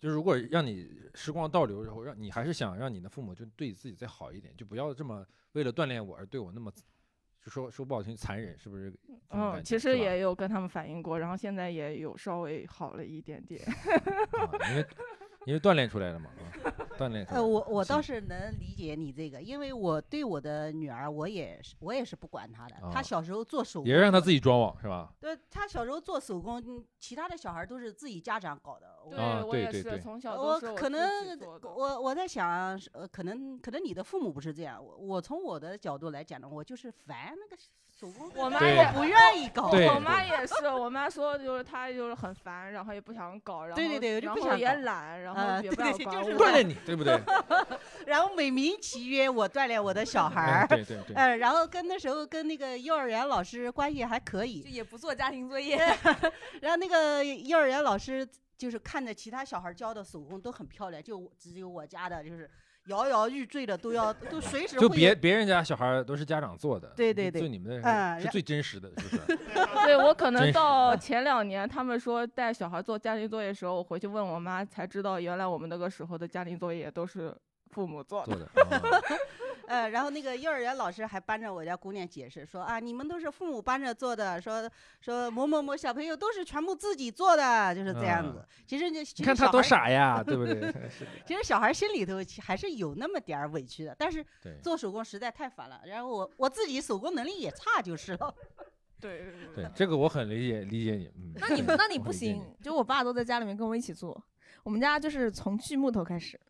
[0.00, 6.70] 就是如果让你时光倒流然后，让你还是想让你的父母就对自己再好一点，就不要这么为了锻炼我而对我那么，
[7.44, 8.90] 就说说不好听残忍，是不是？
[9.28, 13.62] 嗯，其实也有跟他们反映过，然后现在也有稍微好了一点点。
[14.32, 14.86] 啊因为
[15.46, 16.30] 因为锻炼出来的嘛，
[16.64, 22.76] 啊锻炼出来呃，我我倒是能理解你这个，因为我对我的女儿，我也是我也是不管她的。
[22.92, 25.12] 她啊小时候做手工，也是让她自己装网是吧？
[25.20, 28.86] 对她小时候做手工，嗯其他的小孩都是自己家长搞的。
[29.10, 34.82] 对啊我也是对对对从小我可能我我在想，是呃，可能可能你的父母不是这样。
[34.82, 37.62] 我我从我的角度来讲呢，我就是烦那个
[38.34, 39.70] 我妈对也不愿意搞。
[39.70, 47.20] 我妈也是，我妈说就是她就是很烦，然后也不想搞，然后对对对就然后也不想也懒， 然啊后也不对对就是想管我锻炼你，对不对？
[48.06, 55.76] 然后美名其曰我锻炼我的小孩对对对呃，然后跟那时候跟那个幼儿园老师关系还可以，也不做家庭作业。
[56.60, 62.48] 然后那个幼儿园老师就是看着其他小孩教的手工都很漂亮，就只有我家的就是
[62.86, 69.38] 摇摇欲坠的，都要都随时就会别别人家小孩儿都是家长做的，对对对就你们嗯的是最真实的，是不 是？
[69.86, 77.34] 对我可能到前两年，他们说带小孩做家庭作业的时候，我回去问我妈，才知道原来我们那个时候的家庭作业都是
[77.74, 78.48] 父母做做的。
[79.66, 88.38] 呃，然后那个幼儿园老师还帮着我家姑娘解释说啊，你们都是父母帮着做的，说说某某某小朋友都是全部自己做的，就是这样子。
[88.38, 90.72] 嗯其实就其你看他多傻呀， 对不对？
[91.26, 94.24] 其实小孩心里头还是有那么点儿委屈的，但是
[94.62, 95.80] 做手工实在太烦了。
[95.86, 98.34] 然后我我自己手工能力也差就是了。
[99.00, 101.10] 对对，这个我很理解理解你。
[101.16, 104.22] 嗯，那你那你不行，就我爸都在家里面跟我一起做，
[104.62, 106.40] 我们家就是从锯木头开始，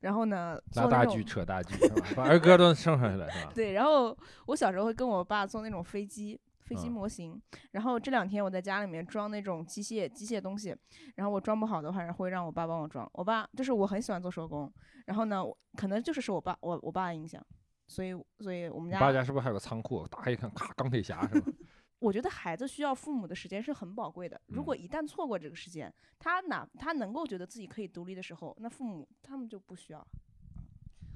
[0.00, 1.74] 然后呢拉大锯扯大锯？
[2.16, 3.52] 把儿歌都生上去了是吧？
[3.54, 6.40] 对，然后我小时候会跟我爸做那种飞机。
[6.62, 10.72] 飞机嗯模型，然后这两天我在家里面装那种机械机械东西，
[11.16, 13.10] 然后我装不好的话，会让我爸帮我装。
[13.12, 14.72] 我爸就是我很喜欢做手工，
[15.06, 15.42] 然后呢，
[15.76, 17.44] 可能就是受我爸我我爸的影响，
[17.88, 20.06] 所以所以我们你家爸家是不是还有个仓库？
[20.06, 21.52] 打开一看，咔，钢铁侠是吧？
[22.00, 24.40] 我觉得孩子需要父母的时间是很宝贵的。
[24.46, 30.04] 如果嗯一旦错过这个时间，他哪他能够觉得自己可以独立的时候，那父母他们就不需要。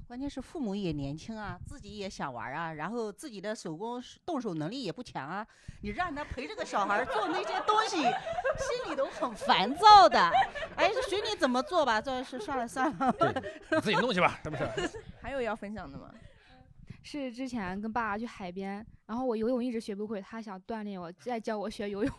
[0.06, 5.46] 关键是父母也年轻啊，自己也想玩啊，然后自己的手工动手能力也不强啊，
[5.80, 10.20] 你让他陪这个小孩做那些东西，心里都很烦躁的。
[10.76, 13.14] 哎，随你怎么做吧，这是算了算了。
[13.70, 15.02] 你自己弄去吧，是不是？
[15.22, 16.12] 还有要分享的吗？
[17.04, 22.12] 是之前跟爸爸去海边，然后我游泳一直学不会，他想锻炼我，再教我学游泳。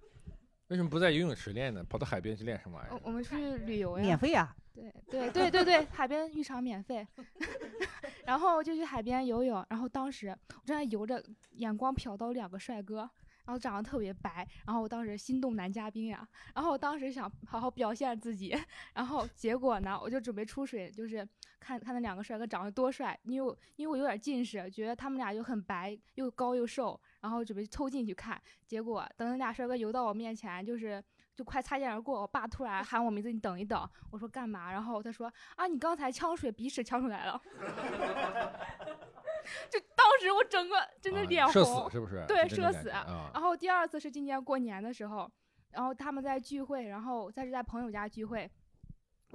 [0.68, 1.82] 为什么不在游泳池练呢？
[1.84, 2.94] 跑到海边去练什么玩意儿？
[2.94, 4.54] 我我们出去旅游呀，免费啊？
[4.74, 7.06] 对对对对对，海边浴场免费，
[8.26, 11.22] 然后就去海边游泳，然后当时我正在游着，
[11.52, 13.08] 眼光瞟到两个帅哥，
[13.46, 18.54] 然后长得特别白，然后我当时心动男嘉宾呀，然后我当时想好好表现自己，
[18.92, 21.26] 然后结果呢，我就准备出水，就是
[21.58, 31.02] 看看那两个帅哥长得多帅，因为我因为我有点近视，觉得他们俩就很白又高又瘦，然后准备凑近去看，结果等那俩帅哥游到我面前，就是。
[31.36, 33.86] 就快擦肩而过，我爸突然喊我名字，你等一等。
[34.10, 34.72] 我说干嘛？
[34.72, 37.38] 然后他说啊，你刚才呛水，鼻屎呛出来了。
[39.68, 42.88] 就当时我整个真的啊脸红，社死是不是对，社死。
[42.88, 45.30] 啊然后第二次是今年过年的时候，
[45.72, 48.50] 然后他们在聚会，然后在是在朋友家聚会。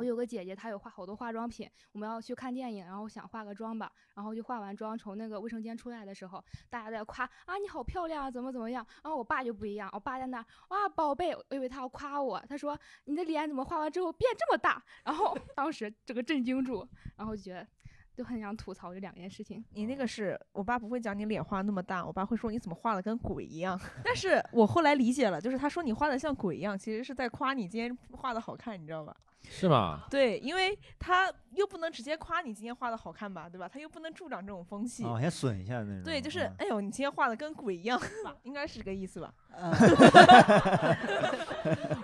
[0.01, 16.83] 我有个姐姐，她有化好多化妆品，我们要去看电影，然后想化个妆吧，然后就化完妆从那个卫生间出来的时候，大家在夸啊你好漂亮啊，怎么怎么样，然后我爸就不一样，我爸在那哇宝贝，我以为他要夸我，他说你的脸怎么化完之后变这么大， 然后当时整个震惊住，
[17.15, 17.67] 然后就觉得
[18.15, 19.63] 就很想吐槽这两件事情。
[19.69, 23.79] 你那个是我爸不会讲你脸画那么大，我爸会说你怎么画的跟鬼一样。
[24.03, 29.15] 但是我后来理解了，就是他说你画的像鬼一样，其实是在夸你今天画的好看，你知道吧？
[29.49, 30.03] 是吗？
[30.09, 33.67] 对，因为他又不能直接夸你今天画的好看吧，对吧？
[33.67, 35.03] 他又不能助长这种风气。
[35.03, 36.03] 哦，先损一下那种。
[36.03, 37.99] 对，就是嗯哎呦，你今天画的跟鬼一样，
[38.43, 39.33] 应该是这个意思吧？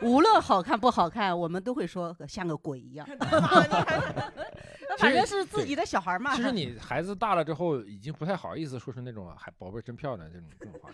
[0.01, 3.07] 无论好看不好看，我们都会说像个鬼一样。
[4.89, 6.35] 那反正是自己的小孩嘛。
[6.35, 10.89] 其实你孩子大了之后，已经不太好意思说出那种“还宝贝真漂亮”这种这种话，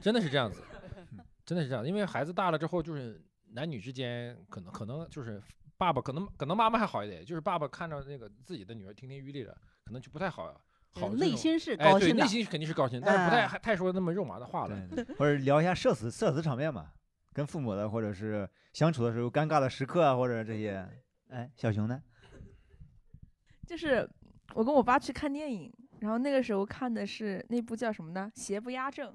[0.00, 0.62] 真的是这样子，
[1.44, 1.86] 真的是这样。
[1.86, 3.20] 因为孩子大了之后，就是
[3.52, 5.42] 男女之间可能可能就是
[5.80, 10.54] 爸爸可能可能妈妈还好一点，就是爸爸看着那个自己的女儿亭亭玉立的，可能就不太好。
[10.92, 14.76] 好内心是哎对高兴的内心肯定是高兴，但是不太哎太说那么肉麻的话了。
[15.16, 16.92] 或者聊一下社死社死场面嘛，
[17.32, 20.86] 跟父母的或者是相处的时候尴尬的时刻啊，或者这些。
[21.30, 22.02] 哎，小熊呢？
[23.66, 24.06] 就是
[24.52, 28.30] 我跟我爸去看电影，然后那个时候看的是那部叫什么呢？
[28.34, 29.08] 邪不压正。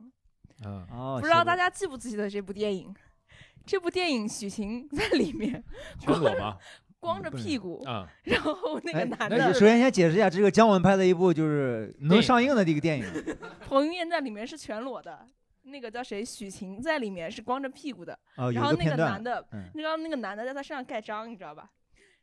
[0.64, 2.96] 啊哦不知道大家记不记得这部电影？
[3.66, 5.64] 这部电影许晴在里面
[6.00, 6.58] 全裸吗？
[7.00, 13.06] 光着屁股啊，然后那个哎男的，首先先解释一下，这个姜文拍的一部就是能上映的这个电影。
[13.62, 15.28] 彭于晏在里面是全裸的，
[15.64, 16.26] 那个叫谁？
[16.26, 18.18] 许晴在里面是光着屁股的。
[18.38, 21.70] 哦然后那个男的，那个男的在他身上盖章，你知道吧？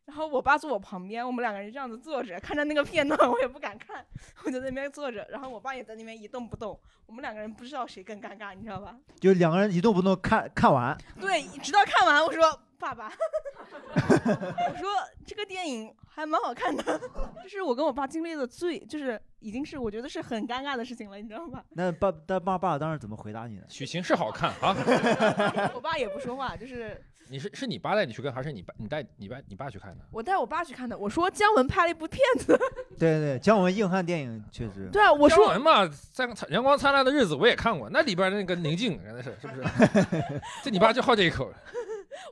[0.04, 4.04] 然后我爸坐我旁边，我们两个人这样子坐着，看着那个片段，我也不敢看，
[4.44, 8.96] 我就在那边坐着，然后我爸也在那边一动不动，我们两个人不知道谁更尴尬，你知道吧？
[9.20, 12.42] 就两个人一动不动看看完，对，直到看完，我说
[12.78, 13.12] 爸爸，
[13.94, 14.90] 我说
[15.24, 16.98] 这个电影还蛮好看的，
[17.44, 21.64] 就是我跟我爸经历的最，就是已经是我觉得是很尴尬的事情了，你知道吧？
[21.70, 23.66] 那爸但爸爸当时怎么回答你的？
[23.68, 24.74] 许晴是好看啊。
[25.74, 27.00] 我爸也不说话，就是
[27.32, 30.04] 你是是你爸带你去看，还是你爸你带你爸你爸去看的？
[30.10, 30.98] 我带我爸去看的。
[30.98, 32.54] 我说姜文拍了一部片子，
[32.98, 34.90] 对对，姜文硬汉电影确实。
[34.92, 39.62] 对啊，我姜说文嘛，在《阳光灿烂的日子》我也看过，那里边那个宁静真的是是不是？
[40.62, 41.50] 这你爸就好这一口。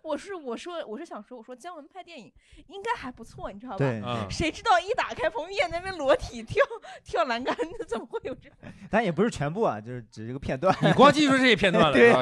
[0.02, 2.32] 我是我说我是想说，我说姜文拍电影
[2.68, 3.78] 应该还不错，你知道吧？
[3.78, 6.64] 对嗯谁知道一打开彭于晏那边裸体跳
[7.04, 7.56] 跳栏杆，
[7.88, 8.50] 怎么会有这？
[8.90, 10.74] 但也不是全部啊，就是只是个片段。
[10.82, 12.12] 你光记住这些片段了 对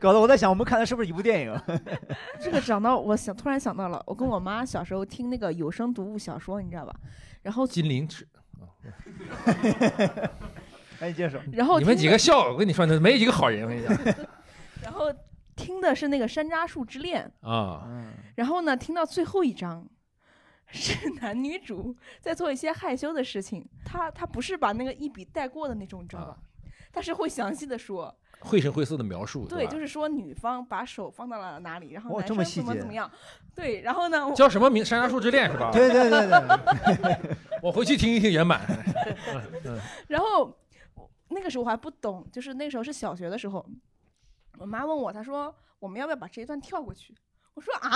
[0.00, 1.60] 搞得我在想，我们看的是不是一部电影？
[2.40, 6.94] 这个讲到我想突然想到了，我跟我妈小时候听那个有声读物小说，你知道吧？
[7.42, 8.26] 然后金陵尺。
[10.98, 11.40] 哎，你接着说。
[11.52, 13.94] 然后你们几个笑，我跟你说，没几个好人，我跟你讲
[14.82, 15.12] 然后
[15.56, 17.88] 听的是那个《山楂树之恋》，啊。
[18.36, 19.84] 然后呢，听到最后一章，
[20.66, 23.66] 是 男女主在做一些害羞的事情。
[23.84, 26.36] 他他不是把那个一笔带过的那种，你知道吧？
[26.92, 28.14] 他是会详细的说。
[28.38, 33.10] 绘声绘色的描述，对，就是说女方把手放到了哪里，然后哇男生这么怎么怎么样。
[33.54, 34.30] 对，然后呢？
[34.36, 34.84] 叫什么名？
[34.86, 35.70] 《山楂树之恋》是吧？
[35.72, 37.36] 对对对对。
[37.62, 38.60] 我回去听一听原版。
[39.64, 40.54] 嗯然后
[41.28, 43.66] 那个时候我还不懂，就是那时候是小学的时候，
[44.58, 47.14] 我妈问我，她说我们要不要把这一段跳过去？
[47.54, 47.90] 我说啊，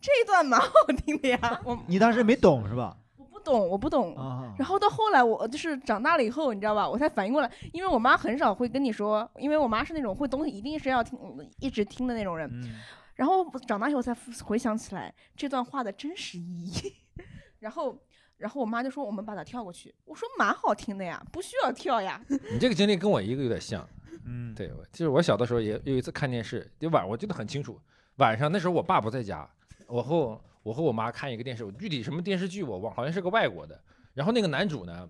[0.00, 0.68] 这一段蛮好
[1.04, 1.60] 听的呀。
[1.64, 2.96] 我你当时没懂是吧？
[3.16, 4.16] 我不懂，我不懂。
[4.16, 11.18] 啊然后到后来，我就是长大了以后，你知道吧，我才反应过来，因为我妈很少会跟你说，因为我妈是那种会东西一定是要听，
[11.58, 12.48] 一直听的那种人。
[12.52, 12.80] 嗯
[13.14, 14.12] 然后长大以后才
[14.42, 16.94] 回想起来这段话的真实意义。
[17.60, 17.96] 然后，
[18.42, 19.94] 然后我妈就说我们把它跳过去。
[20.04, 22.20] 我说蛮好听的呀，不需要跳呀。
[22.52, 23.88] 你这个经历跟我一个有点像。
[24.26, 27.80] 嗯，对，我就是我小的时候也有一次看电视，就晚我记得很清楚，
[28.16, 29.48] 晚上那时候我爸不在家，
[29.86, 33.80] 我和我和我妈看一个电视，我具体什么电视剧我忘，好像是个外国的。
[34.12, 35.08] 然后那个男主呢，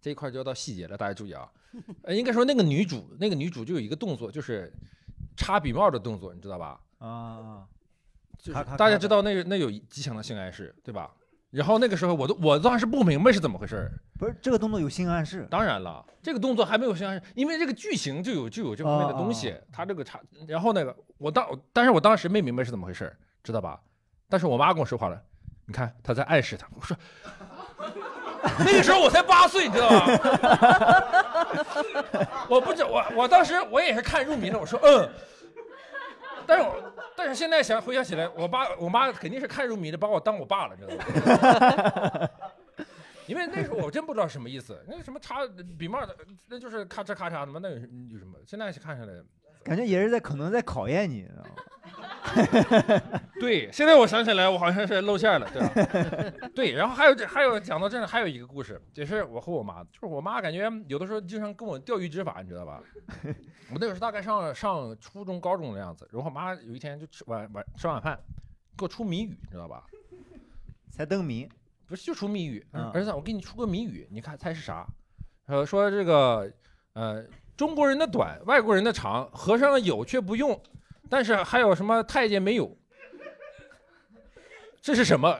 [0.00, 1.48] 这一块就要到细节了，大家注意啊。
[2.02, 4.72] 呃，应该说那个女主，那个女主就有一个动作，就是
[5.36, 6.80] 插笔帽的动作，你知道吧？
[6.98, 7.66] 啊，
[8.38, 11.14] 就是大家知道那个那有极强的性暗示，对吧？
[11.56, 13.90] 然后那个时候我都我当时不明白是怎么回事儿。
[14.18, 19.52] 不是这个动作有性暗示，当然了，这个动作还没有性暗示，因为这个剧情就有就有这方面的东西。
[19.52, 23.80] 哦他这个差，然后那个我当，但是我当时没明白是怎么回事儿，知道吧？
[24.28, 25.18] 但是我妈跟我说话了，
[25.64, 26.94] 你看他在暗示他，我说。
[28.58, 30.06] 那个时候我才八岁，你知道吧？
[32.48, 35.08] 我不知我我当时我也是看入迷了，我说嗯，
[36.46, 36.74] 但是我
[37.26, 42.30] 但是现在想回想起来，我爸我妈肯定是看入迷的，把我当我爸了，知道吧？
[43.26, 45.44] 因为那时候我真不知道什么意思，那个什么插
[45.76, 48.38] 笔帽的，那就是咔嚓咔嚓的嘛，那有有什么？
[48.46, 49.12] 现在看下来，
[49.66, 51.50] 感觉也是在可能在考验你，知道吗
[53.40, 56.48] 对，现在我想起来，我好像是露馅了，对吧？
[56.54, 62.80] 对，然后还有这还有讲到这儿还有一个故事，也是我和我妈，就是我妈感觉有的时候经常跟我钓鱼执法，你知道吧？
[63.72, 68.18] 我那个时候大概上上初中高中的样子，然后我妈有一天就吃晚晚吃晚饭，
[68.76, 69.84] 给我出谜语，你知道吧？
[70.90, 71.48] 猜灯谜，
[71.86, 74.86] 不是就出谜语，嗯儿子，我给你出个谜语，你看猜是啥？
[75.46, 76.50] 呃，说这个
[76.94, 77.24] 呃，
[77.56, 80.60] 中国人的短，外国人的长，和尚有却不用，
[81.08, 82.76] 但是还有什么太监没有？
[84.82, 85.36] 这是什么？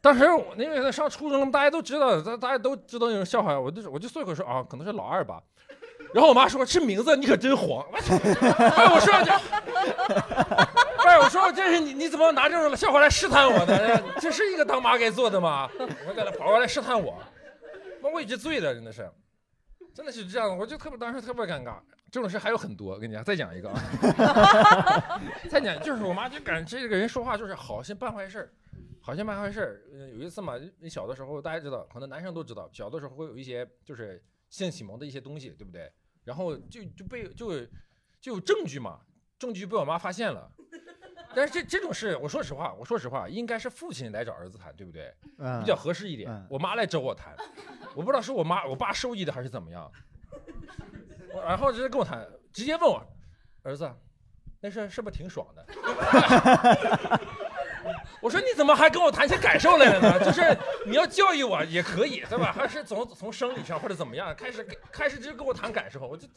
[0.00, 5.40] 当时我因为上初中，大家都知道，大大家都知道那种笑话，我就我就随口说啊，可能是老二吧。
[6.12, 9.32] 然后我妈说：“这名字你可真黄。”哎，我说这，
[11.08, 14.02] 哎，我说这是你你怎么拿这种笑话来试探我呢？
[14.20, 15.70] 这是一个当妈该做的吗？
[16.06, 17.16] 我给他跑过来试探我，
[18.02, 19.08] 那我一直醉了，真的是，
[19.94, 21.80] 真的是这样，我就特别当时特别尴尬。
[22.10, 28.52] 这种事还有很多，我跟你讲，再讲一个啊， 再讲就是我妈就感觉这个人说话就是好心办坏事儿，
[29.00, 29.82] 好心办坏事儿。
[29.92, 35.90] 呃有一次嘛，你小的时候大家知道，可能男生都知道，小的时候会有一些就是性启蒙的一些东西，对不对？
[36.24, 37.60] 然后就就被就
[38.20, 39.00] 就有证据嘛，
[39.38, 40.52] 证据被我妈发现了。
[41.34, 45.12] 但是这这种事，我说实话，我说实话，应该是父亲来找儿子谈，对不对？
[45.38, 46.30] 嗯比较合适一点。
[46.30, 47.34] 嗯我妈来找我谈，
[47.94, 49.90] 我不知道是我妈我爸受益的还是怎么样。
[51.34, 53.02] 我然后直接跟我谈，直接问我，
[53.62, 53.90] 儿子，
[54.60, 55.66] 那事儿是不是挺爽的？
[58.22, 60.18] 我说你怎么还跟我谈起感受来了呢？
[60.24, 60.56] 就是
[60.86, 62.52] 你要教育我也可以，对吧？
[62.52, 66.28] 还是从从生理上或者怎么样开始开始就跟我谈感受，我就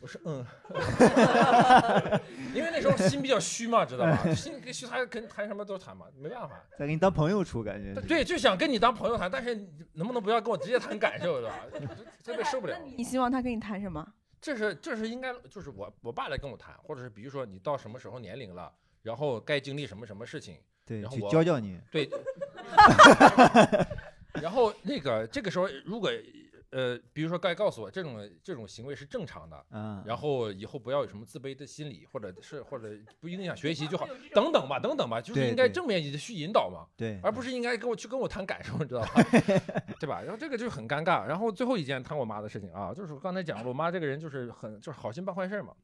[0.00, 0.44] 我说嗯，
[2.54, 4.34] 因为那时候心比较虚嘛，知道吧？
[4.34, 6.62] 心虚，他跟谈什么都谈嘛，没办法。
[6.78, 9.54] 再给你当朋友处，感觉对，就想跟你当朋友谈，但是
[9.94, 11.56] 能不能不要跟我直接谈感受，对吧？
[12.22, 12.76] 这被受不了。
[12.96, 14.06] 你希望他跟你谈什么？
[14.40, 18.72] 这是这是应该就是我我爸来跟我谈，或者是比如说你到什么时候年龄了，
[19.02, 20.56] 然后该经历什么什么事情，
[20.90, 22.10] 对去然后我教教你对，
[24.42, 26.10] 然后那个这个时候如果
[26.70, 32.88] 呃，比如说该告诉我这种这种行为是正常的，嗯然后以后不要有什么自卑的心理，或者是或者
[33.20, 39.22] 不影响学习就好，等等吧，等等吧，就是对应该对正面去引导嘛，对而不是应该跟我去跟我谈感受，你知道吧？
[39.98, 40.22] 对吧？
[40.22, 41.26] 然后这个就很尴尬。
[41.26, 45.74] 然后最后一件谈我妈的事情啊，就是我刚才讲了，我妈这个人就是很就是好心办坏事嘛。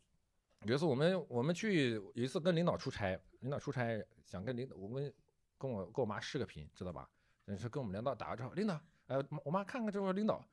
[0.67, 5.14] 有一次我们我们去有一次跟领导出差，领导出差想跟领导我们
[5.57, 7.09] 跟我跟我妈视个频，知道吧？
[7.57, 8.74] 是跟我们领导打个招呼，领导，
[9.07, 10.44] 哎，我妈看看这位领导，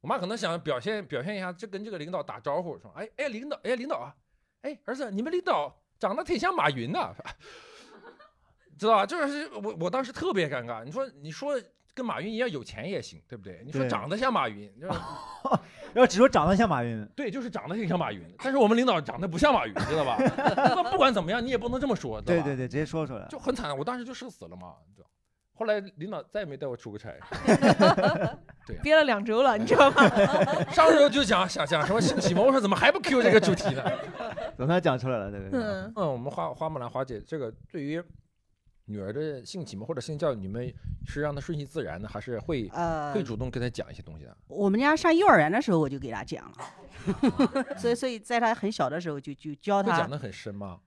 [0.00, 4.16] 我妈可能想表现表现一下，这跟这个领导打招呼，说，哎哎领导，哎领导啊，
[4.62, 7.16] 哎儿子，你们领导长得挺像马云的，
[8.76, 9.06] 知道吧？
[9.06, 11.56] 就是我我当时特别尴尬，你说你说
[11.94, 13.62] 跟马云一样有钱也行，对不对？
[13.64, 14.92] 你说长得像马云，就是
[15.92, 20.16] 然后只说长得像马云，对，就是长得挺像马云，但是我们领导长得不像马云，知道吧？
[20.74, 22.20] 不不管怎么样，你也不能这么说？
[22.20, 23.26] 对对对，直接说出来。
[23.28, 24.74] 就很惨，我当时就社死了嘛。
[24.88, 25.08] 你知道
[25.52, 27.10] 后来领导再也没带我出过差。
[28.66, 30.08] 对呀、憋了两周了，你知道吗？
[30.70, 33.82] 上周就讲想讲什么性启蒙，我说怎么还不 Q 这个主题呢？
[34.56, 35.50] 总算讲出来了，对对。
[35.52, 38.02] 嗯嗯，我们花花木兰花姐这个对于
[38.90, 40.72] 女儿的性启蒙或者性教育，你们
[41.06, 44.36] 是让她顺其自然的，还是会、呃会主动跟她讲一些东西的？
[44.48, 50.80] 我们家上幼儿园的时候我就给她讲了， 所以所以在她很小的时候就就教她会讲的很深吗？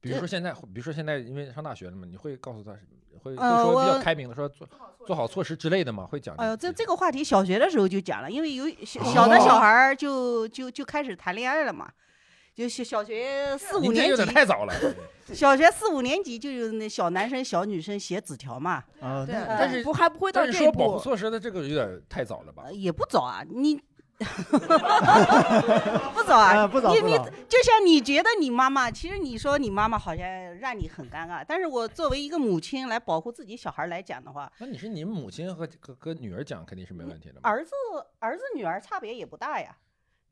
[0.00, 2.72] 比如说现在，比如说现在，因为上大学了嘛，你会告诉他，
[3.22, 4.68] 会会呃说比较我开明的，说做
[5.06, 6.06] 做好措施之类的吗？
[6.06, 11.90] 会讲哎呦，这这个话题小学的时候就讲了，因为有小小的小孩儿就就就开始谈恋爱了嘛，
[12.54, 14.72] 就小小学四五年级太早了。
[15.32, 20.98] 小学四五年级就有那小男生小女生写纸条嘛，啊，对，呃但是不还不会到这一但是说保护。
[20.98, 22.64] 措施的这个有点太早了吧？
[22.66, 23.74] 呃也不早啊，你
[26.14, 30.26] 不早啊，啊不早你你不早就像你觉得你妈妈，其实你说你妈妈好像
[30.58, 37.40] 让你很尴尬，但是我作为一个母亲来保护自己小孩来讲的话，那你是你母亲和和和女儿讲肯定是没问题的？
[37.42, 37.72] 儿子
[38.20, 39.74] 儿子女儿差别也不大呀。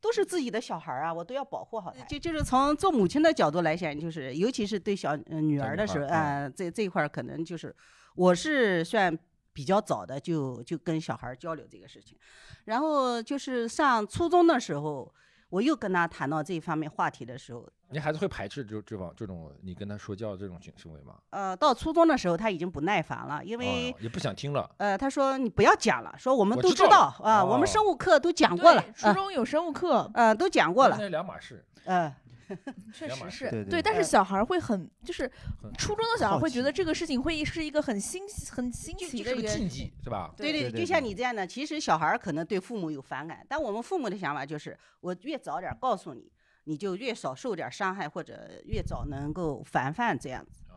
[0.02, 2.04] 都是自己的小孩儿啊，我都要保护好他。
[2.06, 7.74] 就就是从做母亲的角度来讲，就是尤其是对小、呃、女儿的时候，孩啊、这这一块儿可能就是
[8.16, 9.16] 我是算
[9.52, 12.18] 比较早的就就跟小孩儿交流这个事情，
[12.64, 15.14] 然后就是上初中的时候，
[15.50, 21.14] 我又跟他谈到这一方面话题的时候，你孩子会排斥这这种这种你跟他说教这种行行为吗？
[21.30, 24.68] 呃，到初中的时候他已经不耐烦了，因为、哦也不想听了。
[24.78, 31.64] 呃，他说你不要讲了，说我们都知知道啊、我们哦生物课都讲过了，初啊中有生物课，呃，都讲过了那，是两码事。
[31.84, 32.12] 嗯、
[32.92, 35.30] 确实是对对但是小孩会很，就是
[35.76, 40.32] 初中的小孩会觉得这个事情会是一个很新很新奇这个的一个禁忌是吧？
[40.36, 46.30] 对对对就像你这样的，其实小孩可能对父母有反感，但我们父母的想法就是，我越早点告诉你，
[46.64, 50.62] 你就越少受点伤害，或者越早能够防范这样子。
[50.70, 50.76] 哦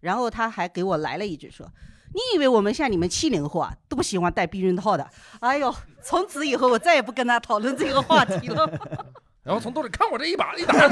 [0.00, 1.66] 然后他还给我来了一句说
[2.14, 5.10] ：“你以为我们像你们七零后啊，都不喜欢戴避孕套的？”
[5.40, 8.66] 哎呦，从此以后我再也不跟他讨论这个话题了。
[9.46, 10.88] 然后从兜里看我这一把一打，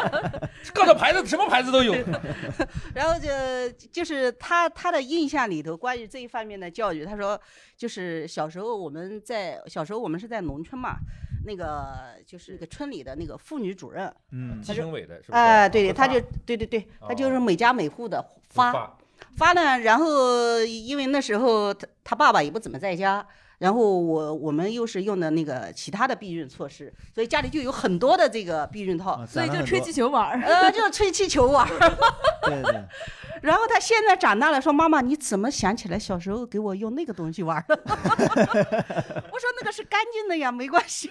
[0.72, 1.92] 各种牌子什么牌子都有。
[2.94, 3.28] 然后就
[3.92, 7.38] 就是他他的印象里头，关于这一方面的教育，他说
[7.76, 10.96] 就是小时候我们在小时候我们是在农村嘛，
[11.44, 15.38] 那个就是那个村里的那个妇女主任，嗯基层委的是不是？
[15.38, 18.98] 哎、对对，他就对对对，他就是每家每户的发发
[19.36, 23.26] 发呢，然后因为那时候他他爸爸也不怎么在家。
[23.60, 30.40] 然后我我们又是用的那个其他的避孕措施，所以家里就有很多的这个避孕套，所以就吹气球玩儿。
[30.48, 31.96] 呃，就是吹气球玩儿。
[32.42, 32.82] 对对，
[33.42, 37.78] 然后他现在长大了，说妈妈，你怎么想起来小时候给我用那个东西玩儿的？
[37.84, 41.10] 我说那个是干净的呀，没关系。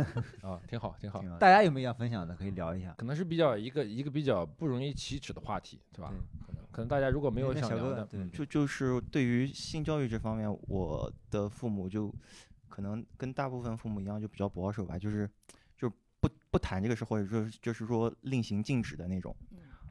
[0.40, 1.22] 啊，挺好挺好。
[1.38, 2.94] 大家有没有要分享的，可以聊一下。
[2.96, 6.10] 可能是比较一个一个比较不容易启齿的话题，是吧？
[6.80, 12.14] 可能大家如果没有想聊的，嗯就就是对于性教育这方面，我的父母就
[12.68, 15.28] 可能跟大部分父母一样，就比较保守吧，就是
[15.76, 19.36] 就是不不谈这个事，或者说就是说令行禁止的那种。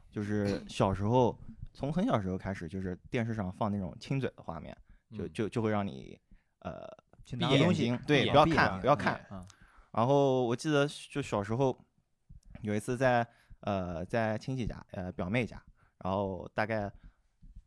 [0.09, 1.37] 就是 小时候
[1.71, 4.75] 从很小时候开始，就是电视上放那种亲嘴的画面，
[5.15, 6.19] 就嗯就就会让你
[6.61, 6.87] 呃
[7.23, 9.45] 去闭眼拿东西睛，对，不要看不要看啊。
[9.91, 11.77] 然后我记得就小时候
[12.61, 13.27] 有一次在
[13.61, 15.61] 呃在亲戚家呃表妹家，
[16.03, 16.91] 然后大概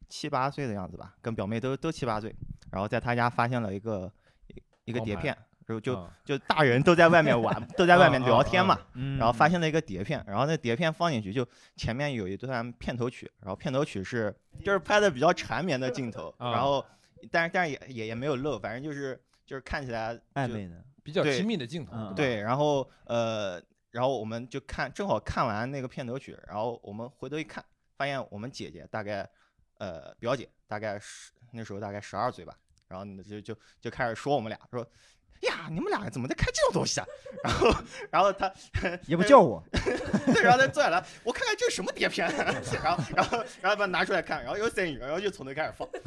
[0.08, 2.34] 七八岁的样子吧，跟表妹都都七八岁，
[2.70, 4.12] 然后在他家发现了一个
[4.48, 8.78] 一一个碟片，就就啊就大人都在外面玩， 都在外面啊聊天嘛
[9.18, 16.84] 然后发现了一个碟片，然后那碟片放进去，就前面有一段片头曲，然后片头曲是就是拍的比较缠绵的镜头， 啊然后
[17.30, 20.84] 但是但是也也也没有露，反正就是就是看起来就暧昧的。
[21.04, 23.60] 比较对亲密的镜头，嗯对，然后呃，
[23.90, 27.64] 然后我们就看，正好看完那个片头曲，然后我们回头一看，
[27.96, 29.28] 发现我们姐姐大概
[29.78, 32.54] 呃表姐大概十那时候大概十二岁吧，
[32.88, 34.86] 然后就就就开始说我们俩说。
[35.42, 37.06] 呀，你们俩怎么在看这种东西啊？
[37.42, 37.74] 然后，
[38.12, 38.48] 然后他
[39.08, 39.60] 也不叫我，
[40.32, 42.62] 对，然后他坐下来，我看看这是什么碟片，然后，
[43.16, 45.88] 然后，然后把它拿出来看，然后又塞进去，然后就从头开始放，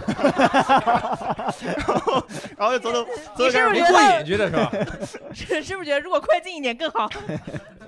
[1.65, 2.25] 然后，
[2.57, 3.03] 然后就从头
[3.35, 4.71] 从头开始不是觉得瘾觉得是吧？
[5.35, 7.09] 是是不是觉得如果快进一点更好？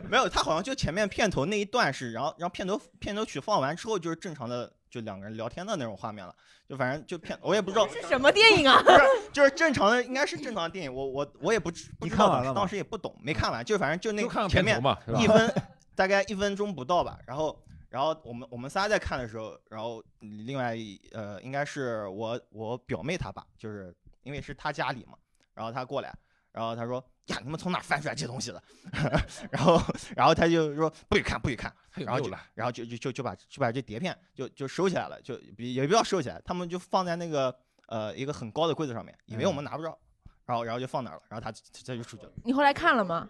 [0.09, 6.33] 没有，他好像就前面片头那一段是，然后然后片头片头曲放完之后就是正常的就两个人聊天的那种画面了，
[6.67, 8.81] 就反正就片我也不知道是什么电影啊？
[8.81, 8.99] 不是，
[9.33, 14.81] 就是正常的，应该是正常的电影，我我我也不知不你知道当时，看完了当时也不懂，没看完，就反正就那个前面
[15.19, 15.53] 一分
[15.95, 25.17] 大概一分钟不到吧，然后然后我们我们仨在看的时候，然后另外一呃应该是我我表妹她爸，就是因为是她家里嘛，
[25.53, 26.15] 然后她过来，
[26.51, 28.61] 然后她说呀你们从哪翻出来这东西的？
[29.51, 29.81] 然后
[30.15, 37.53] 然后他就说不许看不许看，然后就然后就就就就把就把这碟片就就收起来了，就比也不要收起来，他们就放在那个
[37.87, 39.97] 呃一个很高的柜子上面，以为我们拿不着，
[40.45, 41.51] 然后然后就放那儿了，然后他
[41.85, 43.27] 他就出去了，你后来看了吗？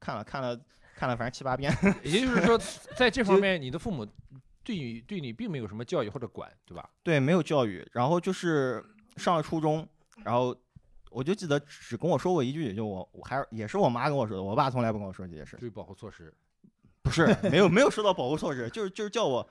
[0.00, 0.58] 看了看了
[0.96, 1.72] 看了，反正七八遍。
[2.02, 2.58] 也就是说，
[2.96, 4.06] 在这方面，你的父母
[4.64, 6.88] 对你对你并没有什么教育或者管，对吧？
[7.02, 8.84] 对，没有教育，然后就是
[9.16, 9.88] 上了初中，
[10.24, 10.56] 然后
[11.12, 15.56] 我就记得只跟我说过一句，就我我还是也是我妈跟我说的，我爸从来不跟我说这些事。
[15.58, 16.32] 对保护措施。
[17.02, 19.48] 不是，没有没有说到保护措施，就是就是叫我，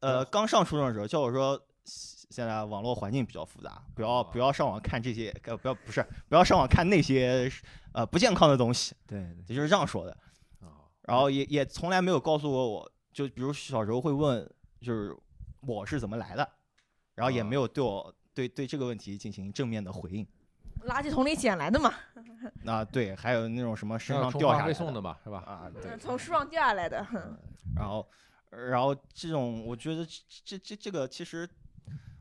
[0.00, 7.50] 呃，刚上初中的时候叫我说，现在网络环境比较复杂，不要不要上网看这些，呃，不要不是不要上网看那些
[7.92, 8.94] 呃不健康的东西。
[9.06, 10.16] 对，也就是这样说的。
[11.06, 14.48] 然后也也从来没有告诉过我，就比如小时候会问，
[14.80, 15.14] 就是
[15.60, 16.46] 我是怎么来的，
[17.14, 20.26] 然后也没有对我对对这个问题进行正面的回应。
[20.86, 21.94] 垃圾桶里捡来的嘛，
[22.66, 25.38] 啊，对，还有那种什么身上掉下来的费送的嘛，是吧？
[25.46, 25.96] 啊，对。
[25.98, 27.06] 从树上掉下来的。
[27.76, 28.06] 然后，
[28.50, 31.48] 然后这种我觉得这这这这个其实，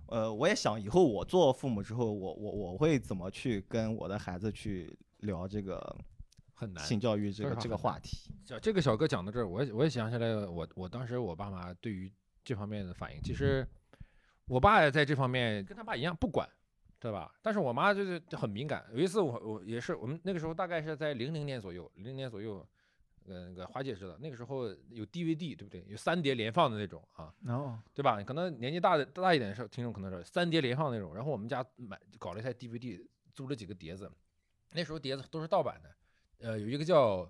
[0.07, 5.95] 呃，我也想以后我做父母之后，我我我会怎么去跟我的孩子去聊这个
[6.53, 8.31] 很难性教育这个这个话题。
[8.45, 12.11] 这这个小哥讲到这儿，我也我也想起来我，我当时我爸妈对于
[12.43, 13.67] 这方面的反应，其实
[14.47, 16.47] 我爸在这方面跟他爸一样不管，
[17.03, 17.29] 对吧？
[17.41, 18.85] 但是我妈就是很敏感。
[18.93, 22.65] 有一次我我也是我们那个时候大概是在零零年左右，零零年左右，
[23.25, 25.83] 呃，那个花姐知道，那个时候有 DVD 对不对？
[25.89, 28.23] 有三碟连放的那种啊，哦，对吧？
[28.23, 31.13] 可能年纪大的大一点的时候，听众可能是三碟连放那种。
[31.13, 34.09] 然后我们家买搞了一台 DVD，租了几个碟子，
[34.71, 35.95] 那时候碟子都是盗版的。
[36.39, 37.25] 呃，有一个叫《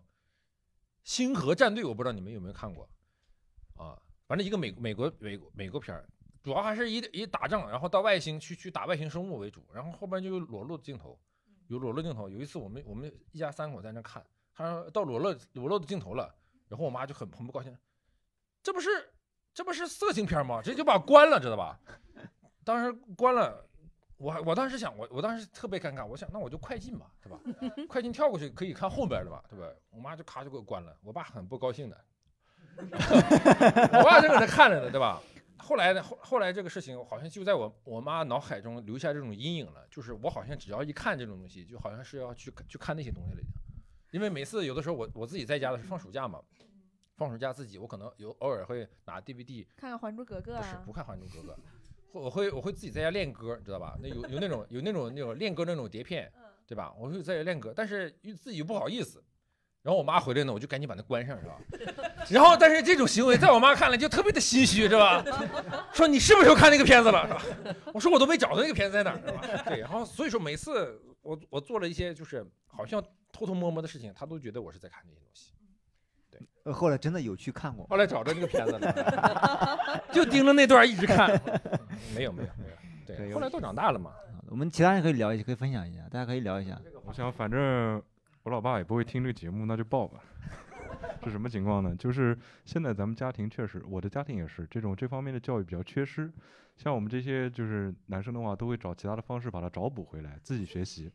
[1.03, 2.87] 星河战队》，我不知道你们有没有看过
[3.75, 3.99] 啊？
[4.27, 6.07] 反正一个美美国美国美国片儿，
[6.43, 11.17] 主要还是以以打仗，然后到外星去去打外星生物为主，然后后边就有裸露的镜头，
[11.67, 12.27] 有裸露镜头。
[12.27, 14.21] 有一次我们我们一家三口在那看，
[14.53, 16.35] 他到到裸露裸露的镜头了，
[16.67, 17.73] 然后我妈就很很不高兴，
[18.61, 18.89] 这不是
[19.53, 20.61] 这不是色情片吗？
[20.61, 21.79] 直接就把我关了，知道吧？
[22.65, 23.65] 当时关了，
[24.17, 27.39] 我我当时想，我我当时特别尴尬，我想那我就快进吧，对吧？
[27.87, 29.65] 快进跳过去可以看后边的吧，对吧？
[29.91, 32.05] 我妈就咔就给我关了，我爸很不高兴的，
[32.77, 35.21] 我爸正搁那看着呢，对吧？
[35.63, 43.41] 后来呢，后后来这个事情好像就在我我妈脑海中留下这种阴影了，就是我好像只要一看这种东西，就好像是要去去看那些东西了。
[44.11, 46.41] 因为每次有的时候我我自己在家的时候放暑假嘛，
[47.15, 51.53] 放暑假自己我可能有偶尔会拿 DVD 看看《还珠格格》啊，不是不看《还珠格格》，
[52.11, 53.97] 我会我会自己在家练歌，知道吧？
[54.01, 56.31] 那有有那种有那种那种练歌那种碟片，
[56.67, 56.93] 对吧？
[56.99, 59.23] 我会在家练歌，但是自己又不好意思。
[59.83, 61.57] 然后我妈回来呢，我就赶紧把它关上，是吧？
[62.31, 65.23] 然后但是这种行为在我妈看来就特别的心虚，是吧？
[65.91, 67.75] 说你是不是又看那个片子了，是吧？
[67.93, 69.63] 我说我都没找到那个片子在哪儿，是吧？
[69.67, 75.51] 对，然后所以说每次我我做了一些就是好像偷偷摸摸的事情，她都觉得我是在看这些东西。
[76.63, 81.29] 呃后来真的有去看过，后来找着那个片子了，就盯着那段一直看。
[82.15, 82.75] 没有没有没有，
[83.05, 84.11] 对，后来都长大了嘛。
[84.47, 86.79] 我们其他人可以聊一下，可以分享一下，大家可以聊一下。
[87.05, 88.01] 我想反正
[88.43, 90.19] 我老爸也不会听这个节目，那就报吧。
[91.23, 91.95] 是什么情况呢？
[91.95, 96.31] 就是现在咱们家庭确实，我的家庭也是这种这方面的教育比较缺失。
[96.75, 101.11] 像我们这些就是男生的话，都会找其他的方式把它找补回来，自己学习。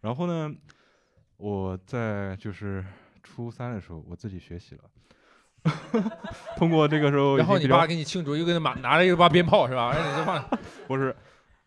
[0.00, 0.54] 然后呢，
[1.36, 2.84] 我在就是
[3.22, 4.84] 初三的时候，我自己学习了。
[6.56, 9.92] 通过这个时候，然后你爸给你庆祝，又给他拿拿着一把鞭炮是吧？
[9.94, 11.14] 让你这放， 不是，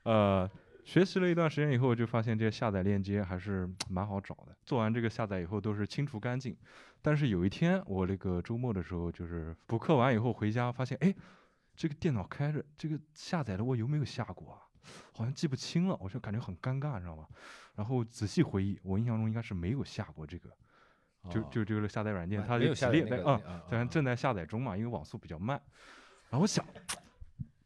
[0.03, 0.49] 呃，
[0.87, 4.55] 学习了一段时间以后，就发现这些下载链接还是 蛮好找的。
[4.65, 6.55] 做完这个下载以后，都是清除干净。
[7.01, 11.13] 但是有一天，我那个周末的时候，就是补课完以后回家，发现哎，
[11.75, 14.63] 这个电脑开着，这个下载的我有没有下过啊？
[15.11, 17.27] 好像记不清了，我就感觉很尴尬，你知道吗？
[17.75, 20.49] 然后仔细回忆，我印象中应该是没有下过这个。
[21.29, 25.61] 就就这个下载软件，它就起列在啊，在正在下载中嘛，因为网速比较慢。
[26.29, 26.65] 然后我想，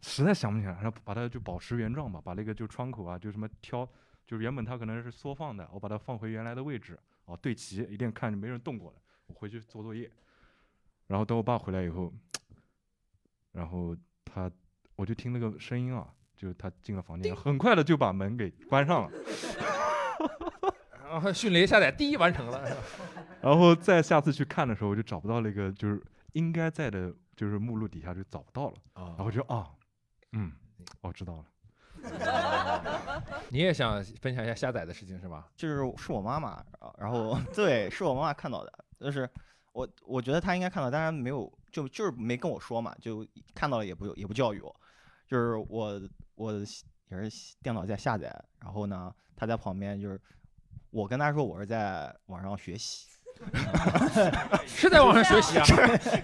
[0.01, 3.87] 实在想不起来，然后把它就保持原状吧，把那个就窗口啊，就什么挑，
[4.25, 8.97] 就是原本它可能是缩放的，我把它放回原来的位置，哦，对齐，一定看着没人动过了，
[9.27, 10.11] 我回去做作业。
[11.07, 12.13] 然后等我爸回来以后，
[13.51, 13.95] 然后
[14.25, 14.49] 他，
[14.95, 19.11] 我就听那个声音啊，就是他进了房间，很快的就把门给关上了。
[21.11, 22.63] 然后迅雷下载第一完成了。
[23.41, 28.75] 然后再下次去看的时候，我就找不到那个就是应该在的，就是目录底下就找不到了。
[28.95, 29.69] 然后就啊，
[30.33, 30.51] 嗯，
[31.01, 31.45] 我知道了。
[33.49, 35.49] 你也想分享一下下载的事情是吧？
[35.55, 36.65] 就是是我妈妈，
[36.97, 38.85] 然后 对，是我妈妈看到的。
[38.99, 39.29] 就是
[39.73, 44.75] 我我觉得她应该看到，但是没有，就就是没跟我说嘛，就看到了也不也不教育我。
[45.27, 46.01] 就是我
[46.35, 46.65] 我也
[47.29, 50.19] 是电脑在下载，然后呢，她在旁边就是
[50.89, 53.10] 我跟她说我是在网上学习。
[54.67, 55.63] 是在网上学习啊，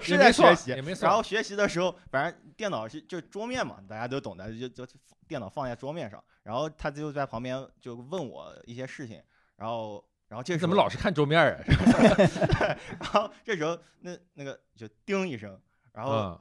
[0.01, 1.07] 是在学习，也没错。
[1.07, 4.85] 然后学习的时候，反正电脑是就桌面嘛，大家都懂的，就就
[5.27, 6.23] 电脑放在桌面上。
[6.43, 9.21] 然后他就在旁边就问我一些事情，
[9.57, 11.57] 然后然后这怎么老是看桌面啊？
[12.99, 15.59] 然后这时候那那个就叮一声，
[15.93, 16.39] 然后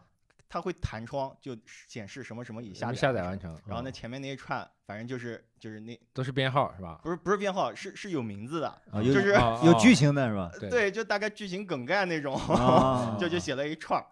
[0.48, 1.56] 它会弹窗，就
[1.88, 3.58] 显示什么什么已下载下载完成。
[3.66, 7.00] 然后那前面那一串，反正就是就是那都是编号是吧？
[7.02, 9.34] 不是不是编号，是是有名字的，有就是
[9.64, 10.50] 有剧情的是吧？
[10.60, 12.38] 对，就大概剧情梗概那种，
[13.18, 14.06] 就就写了一串儿。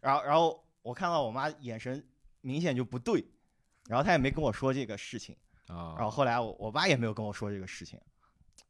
[0.00, 2.02] 然后然后我看到我妈眼神
[2.40, 3.24] 明显就不对，
[3.86, 5.94] 然后她也没跟我说这个事情啊。
[5.96, 8.00] 然后后来我我爸也没有跟我说这个事情，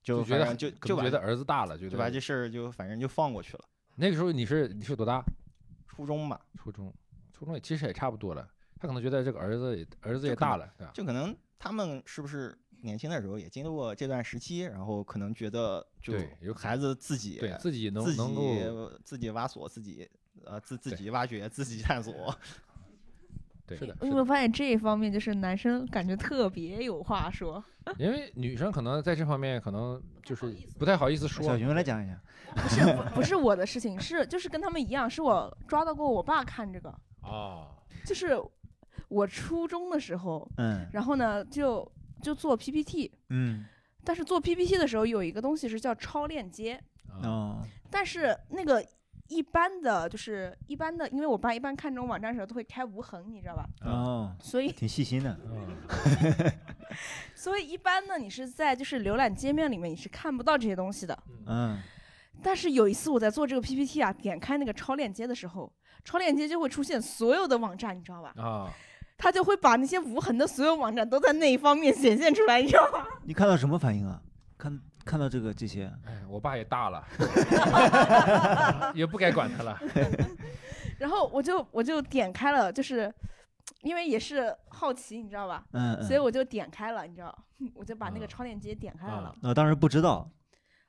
[0.03, 3.65] 就觉得就就觉得儿子大了，就把这事儿就反正就放过去了。
[3.95, 5.23] 那个时候你是你是多大？
[5.87, 6.93] 初中吧，初中。
[7.35, 10.93] 初中也其实也差不多了，他可能觉得这个儿子儿子也大了，对吧？
[10.95, 16.15] 就可能他们是不是年轻的时候也经历过这段时期，然后可能觉得就
[16.55, 18.25] 孩子自己对自己能自己
[19.05, 20.09] 自己挖锁自己
[20.45, 22.13] 呃自自己挖掘自己探索。
[23.67, 23.97] 对，是的。
[24.03, 27.65] 你有没有发现这一方面就是男生感觉特别有话说？
[27.99, 31.43] 因为女生可能在这方面可能就是不太好意思说。
[31.43, 32.21] 小熊来讲一下，
[32.55, 36.95] 不是不是我的事情，是就是跟他们一样，是我抓到过我爸看这个。
[37.25, 37.69] 啊，
[38.05, 38.41] 就是
[39.09, 41.91] 我初中的时候，嗯，然后呢，就
[42.23, 43.65] 就做 PPT，嗯，
[44.05, 46.83] 但是做 PPT 的时候有一个东西是叫超链接，
[47.23, 48.85] 哦，但是那个
[49.29, 53.67] 一般的就是一般的，因为我爸一般看这种网站的时候都会开无痕，你知道吧？
[53.83, 55.39] 哦，所以挺细心的，
[57.35, 61.81] 所以一般呢，你是在就是浏览界面里面你是看不到这些东西的，嗯，
[62.45, 65.73] 但是有一次我在做这个 PPT 啊，点开那个超链接的时候。
[66.05, 68.31] 超链接就会出现所有的网站，你知道吧？
[68.37, 68.69] 啊，
[69.17, 73.07] 他就会把那些无痕的所有网站都在那一方面显现出来，你知道吗？
[73.25, 74.21] 你看到什么反应啊？
[74.59, 77.03] 看看到这个这些，哎，我爸也大了，
[78.95, 79.79] 也不该管他了。
[81.01, 83.11] 然后我就我就点开了，就是
[83.81, 85.65] 因为也是好奇，你知道吧？
[85.73, 87.35] 嗯嗯所以我就点开了，你知道，
[87.75, 89.35] 我就把那个嗯超链接点开来了。
[89.43, 90.31] 啊，当时不知道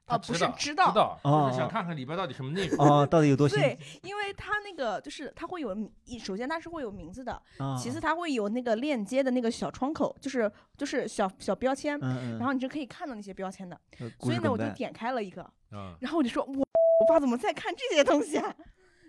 [0.08, 2.78] 哦，不是知道知道，就是想看看里边到底什么内容。
[2.86, 3.58] 哦，到底有多新？
[3.58, 12.00] 对，因为它那个就是它会有，一首先它是会有名字的，啊其次它会有那个链接的那个小窗口，就是就是小小标签，
[12.38, 13.80] 然后你就可以看到那些标签的。
[14.20, 15.42] 所以呢，我就点开了一个，
[15.72, 18.56] 啊然后我就说，我我爸怎么在看这些东西啊？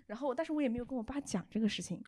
[0.06, 2.02] 然后，但是我也没有跟我爸讲这个事情，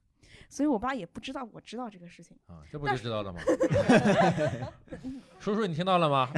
[0.49, 2.37] 所以我爸也不知道我知道这个事情。
[2.47, 3.41] 啊，这不就知道了吗？
[5.41, 6.29] 叔叔，你听到了吗？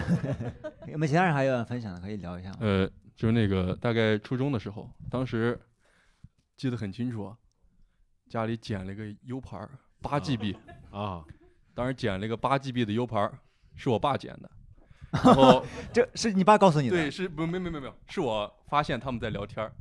[0.88, 2.50] 有没有其他人还有要分享的，可以聊一下？
[2.60, 5.58] 呃，就是那个大概初中的时候，当时
[6.56, 7.36] 记得很清楚啊，
[8.28, 10.56] 家里捡了个 U 盘儿，八 GB
[10.90, 11.24] 啊，
[11.74, 13.38] 当时捡了一个八 GB 的 U 盘儿，
[13.76, 14.50] 是我爸捡的，
[15.24, 16.96] 然后这是你爸告诉你的？
[16.96, 19.72] 对，是不没没没没有，是我发现他们在聊天儿，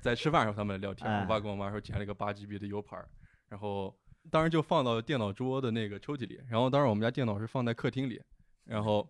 [0.00, 3.04] 在吃饭的时候他们聊天我爸跟我妈说捡了一个八 GB 的 U 盘，
[3.48, 3.96] 然后
[4.30, 8.22] 当时就放到电脑桌的那个抽屉里，然后当时我们家电脑是放在客厅里，
[8.64, 9.08] 然后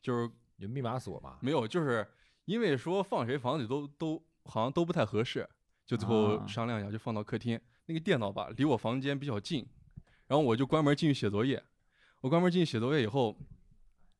[0.00, 1.38] 就是有密码锁嘛？
[1.40, 2.06] 没有，就是
[2.44, 5.48] 因为说放谁房子里都都好像都不太合适，
[5.86, 7.60] 就最后啊商量一下就放到客厅。
[7.86, 9.66] 那个电脑吧离我房间比较近，
[10.28, 11.62] 然后我就关门进去写作业。
[12.20, 13.36] 我关门进去写作业以后，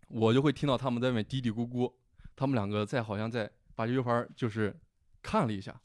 [0.08, 1.92] 我就会听到他们在外面嘀嘀咕咕，
[2.34, 4.76] 他们两个在好像在把这 U 盘就是
[5.22, 5.80] 看了一下，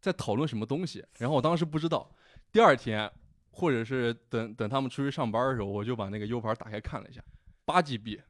[0.00, 1.04] 在讨论什么东西。
[1.18, 2.10] 然后我当时不知道，
[2.52, 3.10] 第二天
[3.50, 7.22] 或者是等等他们出去上班的时候，我就把那个 U 盘打开看了一下，
[7.64, 8.20] 八 GB，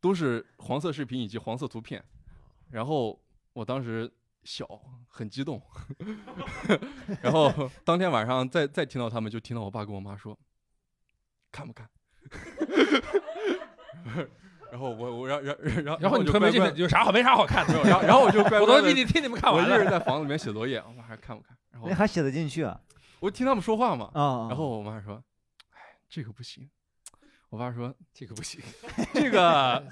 [0.00, 2.02] 都是黄色视频以及黄色图片。
[2.70, 3.20] 然后
[3.52, 4.10] 我当时
[4.44, 4.66] 小，
[5.08, 5.62] 很激动，
[7.22, 10.38] 然后当天晚上再再听到他们，就听到我爸跟我妈说，
[11.50, 11.88] 看不看？
[14.70, 21.56] 然后我我然然然然然后你就你推门进有啥好没啥好看的然后然后我就乖 我都替你替你们看完了我一人在房子里面写作业，我妈还看不看？
[21.70, 22.78] 然后那还写得进去啊？
[23.20, 25.22] 我听他们说话嘛，啊然后我妈说，
[25.72, 26.68] 哎，这个不行。
[27.50, 28.60] 我爸说这个不行，
[29.14, 29.82] 这个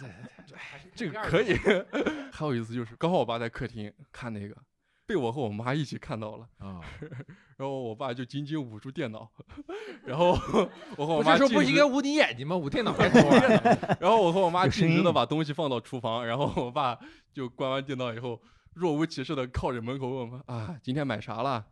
[0.94, 1.56] 这个可以。
[2.30, 4.54] 还有一次就是刚好我爸在客厅看那个，
[5.06, 6.80] 被我和我妈一起看到了啊，
[7.56, 9.30] 然后我爸就紧紧捂住电脑，
[10.04, 10.30] 然后
[10.96, 12.56] 我和我妈径直是应该捂你眼睛吗？
[12.56, 13.78] 捂电脑干什么玩意？
[14.00, 16.98] 然后我和我妈径直的把东西放到厨房，然后我爸
[17.32, 18.40] 就关完电脑以后，
[18.74, 21.64] 若无其事的靠着门口问我们啊，今天买啥了？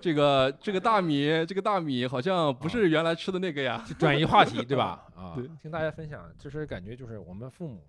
[0.00, 5.06] 这个这个大米，这个大米好像不是原来吃的那个呀，转移话题，对吧？
[5.16, 7.80] 啊对，听大家分享，就是感觉就是我们父母，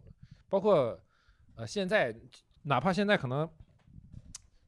[0.47, 0.97] 包括
[1.55, 2.15] 呃现在，
[2.61, 3.49] 哪怕现在可能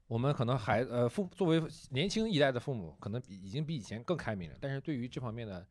[0.07, 5.67] 我们可能还呃父作为年轻一代的父母，可能比已经比以前更开明了，但是对于这方面的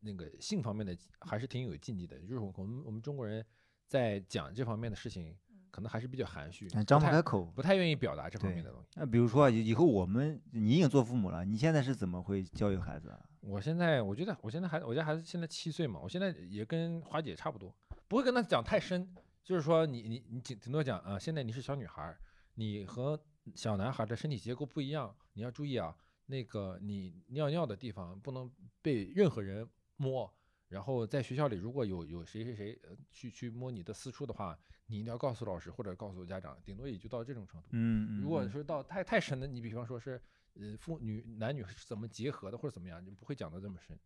[0.00, 3.44] 那个性方面的还是挺有禁忌的，就是我们我们中国人
[3.86, 5.36] 在讲这方面的事情，
[5.70, 8.88] 可能还是比较含蓄，哎张不开口不太愿意表达这方面的东西。
[8.94, 13.20] 那比如说啊以以后我们你已经做父母了，你现在是怎么会教育孩子啊？
[13.40, 17.74] 我现在我觉得我现在孩子，我家孩子现在七岁嘛，我现在也跟华姐差不多，
[18.06, 19.12] 不会跟他讲太深，
[19.42, 22.18] 就是说你你你顶顶多讲啊，现在你是小女孩儿，
[22.54, 23.20] 你和
[23.54, 30.32] 小男孩的身体结构不一样，你要注意啊，那个你尿尿的地方不能被任何人摸。
[30.68, 37.68] 然后在学校里，如果有有谁谁谁呃去去摸你的私处的话，你一定要告诉老师或者告诉家长，顶多也就到这种程度。
[37.72, 40.20] 嗯嗯如果嗯是到太太深的，你比方说是
[40.54, 43.96] 呃父女男女是怎么结合的或者怎么样，就不会讲的这么深。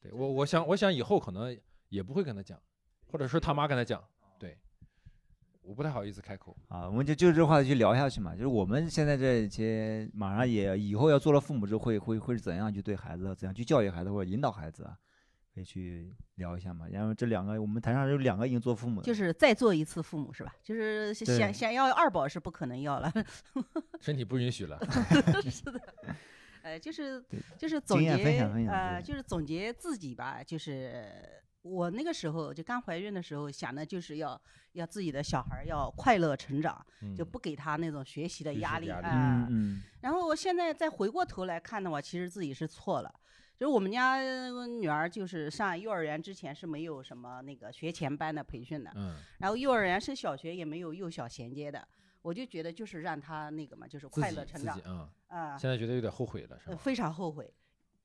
[0.00, 1.58] 对我我想我想以后可能
[1.88, 2.60] 也不会跟他讲，
[3.06, 4.06] 或者是他妈跟他讲。
[5.66, 6.56] 对，我不太好意思开口。
[6.68, 14.96] 啊，我们就就这话题聊下去嘛，就是我们现在这些马上也以后要做了父母之后会会会是怎样去对孩子，怎样去教育孩子或者引导孩子啊，
[15.54, 16.86] 可以去聊一下嘛。
[16.90, 20.54] 然后这两个我们台上有两个已经做父母，就是再做一次父母是吧？
[20.62, 23.12] 就是想想要二宝是不可能要了，
[24.00, 24.78] 身体不允许了。
[25.50, 25.80] 是的，
[26.62, 27.24] 呃，就是
[27.58, 28.10] 就是总结
[28.68, 31.12] 呃，就是总结自己吧，就是
[31.66, 34.40] 我那个时候就刚怀孕的时候想的就是要
[34.72, 36.84] 要自己的小孩儿要快乐成长，
[37.16, 39.00] 就嗯不给他那种学习的压力啊。
[39.12, 43.12] 嗯嗯然后我现在再回过头来看的话，其实自己是错了。
[43.58, 51.88] 就是我们家呃女儿，就是上幼儿园之前是没有什么那个学前班的培训的，嗯然后幼儿园升小学也没有幼小衔接的，
[52.20, 56.72] 我就觉得就是让她那个嘛，就是快乐成长啊啊，现在觉得有点后悔了，是吧？
[56.72, 57.50] 呃非常后悔。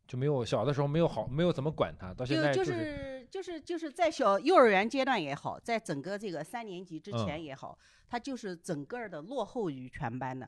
[0.08, 7.76] 就没有小的时候没有好没有怎么管他，到现在就就是是就是就是在小幼儿园阶段也好，在整个这个三年级之前嗯也好，
[8.08, 10.48] 他就是整个儿的落后于全班的。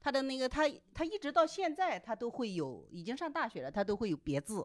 [0.00, 0.62] 他的那个他
[0.94, 4.64] 他一直到现在他都会有，已经上大学了，他都会有别字。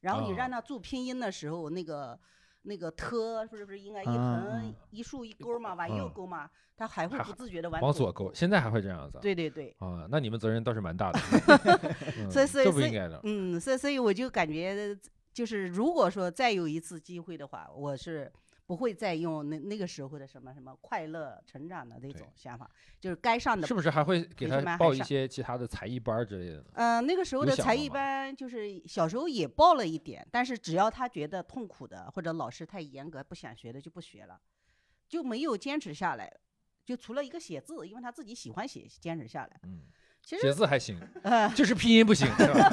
[0.00, 2.18] 然后你哦让他注拼音的时候，那个
[2.62, 9.18] 那个特是不是应该一嗯横嗯一竖一勾嘛，往右嗯勾嘛，他还会不自觉的往往左勾，现在还会这样子。
[9.22, 9.76] 对对对。
[9.78, 11.20] 啊，那你们责任倒是蛮大的。
[12.18, 12.66] 嗯所以所以。
[13.22, 14.98] 嗯，所以所以我就感觉，
[15.32, 18.30] 就是如果说再有一次机会的话，我是
[18.66, 22.70] 不会再用那那个时候的什么什么快乐成长的那种想法，
[23.00, 26.64] 就是该上的是不是还会给培他报一些其他的才艺班之类的呢？
[26.74, 34.40] 嗯，那个时候的才艺班就是小时候也报了一点，但是只要他觉得痛苦的或者老师太严格不想学的就不学了，
[35.08, 36.32] 就没有坚持下来。
[36.84, 39.60] 就除了一个写字，因为他自己喜欢写，坚持下来。
[39.62, 39.82] 嗯，
[40.22, 42.68] 其实写字还行呃， 就是拼音不行，是吧？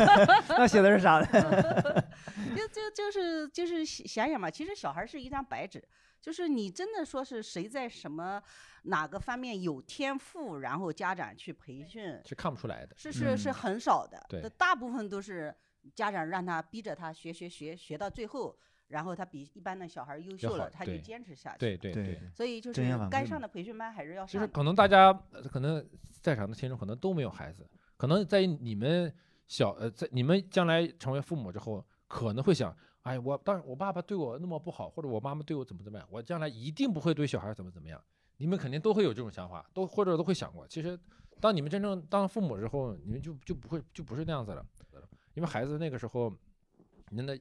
[0.49, 1.27] 那写的是啥呢？
[2.55, 5.83] 就就就是就是想想嘛，其实小孩是一张白纸，
[6.21, 8.41] 就是你真的说是谁在什么
[8.83, 12.95] 哪个方面有天赋，然后家长去培训，是看不出来的。
[12.97, 15.53] 是是是嗯很少的，对大部分都是
[15.95, 21.57] 家长让他逼着他学学学学到最后，然后他比一般的小孩优秀好了，他就坚持下去。
[21.59, 24.33] 对对对所以就是该上的培训班还是要上的。
[24.33, 25.87] 就是可能大家呃可能
[26.21, 27.67] 在场的听众可能都没有孩子，
[27.97, 29.13] 可能在你们
[29.47, 38.01] 小呃在你们将来成为父母之后，可能会想，哎，我当时我爸爸对我那么不好，或者我妈妈对我怎么怎么样，我将来一定不会对小孩怎么怎么样。
[38.37, 40.65] 你们肯定都会有这种想法，都或者都会想过。
[40.67, 40.97] 其实，
[41.41, 44.65] 当你们真正当父母之后，你们就就不会就不是那样子了，
[45.33, 46.33] 因为孩子那个时候，
[47.09, 47.37] 你那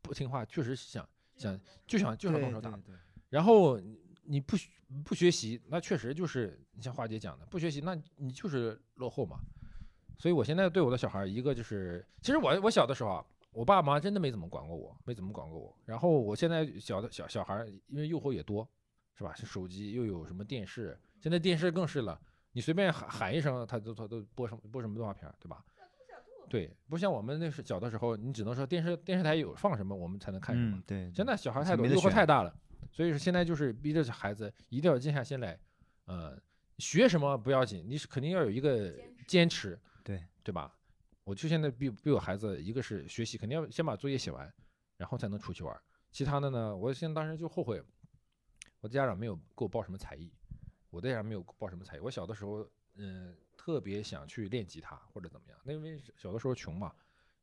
[0.00, 2.76] 不听话，确实想想就想就想动手打。
[3.28, 3.78] 然后
[4.24, 4.68] 你你不学
[5.04, 9.38] 不学习，那确实就是你像花姐讲的，不学习，那你就是落后嘛。
[10.18, 15.76] 所以我现在对我的小孩儿，一个就是，其实我我小的时候啊，我爸妈真的没怎么管过我，没怎么管过我。
[15.84, 18.68] 然后我现在小的小小孩儿，因为诱惑也多，
[19.14, 19.34] 是吧？
[19.34, 22.20] 是手机又有什么电视，现在电视更是了，
[22.52, 25.64] 你随便喊喊一声，他都他都播什么播什么动画片儿，对吧？
[26.48, 30.76] 对，不像我们那是小的时候，你只能说电视电视台有放什么，我们才能看什么。
[30.76, 32.54] 嗯对现在小孩太多，诱惑太大了，
[32.92, 35.58] 所以说现在就是逼着孩子一定要静下心来，
[36.04, 36.38] 呃，
[36.78, 38.94] 学什么不要紧，你是肯定要有一个
[39.26, 40.76] 坚持，对对吧？
[41.24, 44.52] 我就现在逼逼我孩子，一个是学习，肯定要先把作业写完，
[44.96, 45.80] 然后才能出去玩。
[46.10, 47.82] 其他的呢，我现在当时就后悔，
[48.80, 50.30] 我的家长没有给我报什么才艺，
[50.90, 52.00] 我的家长没有报什么才艺。
[52.00, 56.92] 我小的时候，嗯，特别想去练吉他或者怎么样，那因为小的时候穷嘛，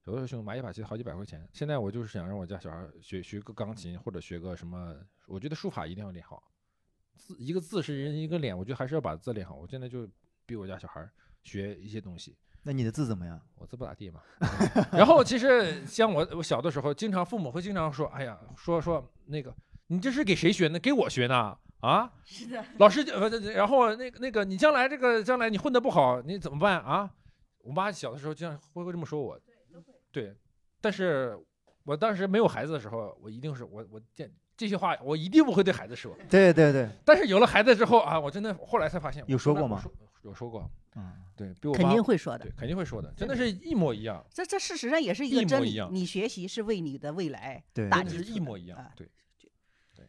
[0.06, 1.47] 小的时候穷，买一把吉他好几百块钱。
[1.52, 4.95] 现在我就是想让我家小孩学学个钢琴或者学个什么，
[5.28, 6.41] 我觉得书法一定要练好，
[7.16, 9.56] 字一个字是人一个脸，我觉得还是要把字练好。
[9.56, 10.08] 我现在就
[10.45, 11.08] 逼我家小孩
[11.43, 12.38] 学一些东西。
[12.64, 13.39] 那你的字怎么样？
[13.56, 14.22] 我字不咋地嘛。
[14.91, 19.54] 然后其实像我我小的时候，经常父母会经常说，哎呀，说说那个
[19.88, 20.80] 你这是给谁学呢？
[20.80, 21.58] 给我学呢？
[21.82, 22.12] 啊？
[22.26, 27.10] 是的老师就呃，然后那个那个你将来这个将来你混得不好，你怎么办啊？
[27.60, 29.39] 我妈小的时候经常会会这么说我。
[30.12, 30.36] 对，
[30.82, 31.38] 但是
[31.84, 36.16] 我当时没有孩子的时候，我一定是我我见这些话我一定不会对孩子说。
[36.30, 39.84] 对对对，但是有了孩子之后啊，我真的后来才发现，有说过吗
[40.24, 44.26] 有说过，嗯，对，比我肯定会说的对，肯定会说的，真的是一模一样。
[44.30, 45.89] 这这事实上也是一一模个真理一样。
[45.91, 49.10] 你学习是为你的未来打基础一模一样啊对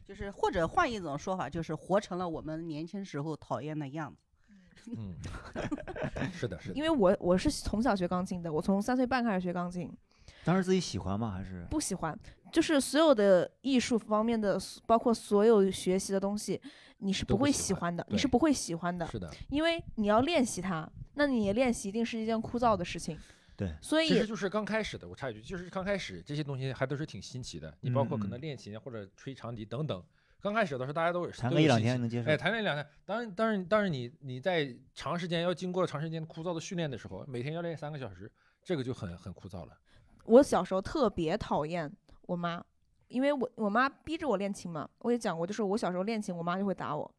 [0.04, 4.29] 就是或者换一种说法，就是活成了我们年轻时候讨厌的样子。
[4.96, 5.14] 嗯，
[6.32, 6.74] 是的，是的。
[6.74, 9.90] 因为我我是从小学钢琴的，我从三岁半开始学钢琴，
[10.44, 11.30] 当时自己喜欢吗？
[11.30, 12.18] 还是不喜欢，
[12.52, 16.60] 就是所有的艺术方面的，包括所有学习的东西，
[16.98, 19.06] 你是不会喜欢的，你是不会喜欢的。
[19.06, 23.18] 是的，因为你要练习它，那你练习一定是一件枯燥的事情。
[23.56, 27.76] 对，所以其实就是刚开始的，我插一句，就是刚开始这些东西还都是挺新奇的。
[27.82, 30.02] 你包括可能嗯练琴或者吹长笛等等，
[30.40, 32.86] 刚开始的时候大家都有弹个一两天能接受哎，弹个一两天。
[33.04, 38.30] 当然，当然，当然你你在长时间要经过长时间枯燥的训练的时候，每天要练三个小时，
[38.62, 39.76] 这个就很很枯燥了。
[40.24, 41.90] 我小时候特别讨厌
[42.22, 42.62] 我妈，
[43.08, 44.88] 因为我我妈逼着我练琴嘛。
[45.00, 47.10] 我也讲过，就是我小时候练琴，我妈就会打我，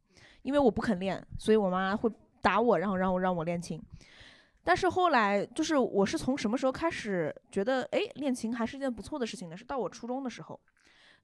[0.41, 2.09] 因为我不肯练，所以我妈会
[2.41, 3.79] 打我，然后让我让我练琴。
[4.63, 9.55] 但是后来就是我是从什么时候开始觉得，哎，练琴还是一件不错的事情呢？
[9.57, 10.59] 是到我初中的时候。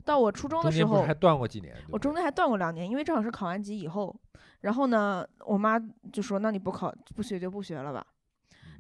[0.06, 1.74] 到我初中的时候，中间还断过几年？
[1.76, 4.16] 对不我中间还断过两年，因为正好是考完级以后，
[4.62, 5.78] 然后呢，我妈
[6.12, 8.06] 就说：“那你不考不学就不学了吧。”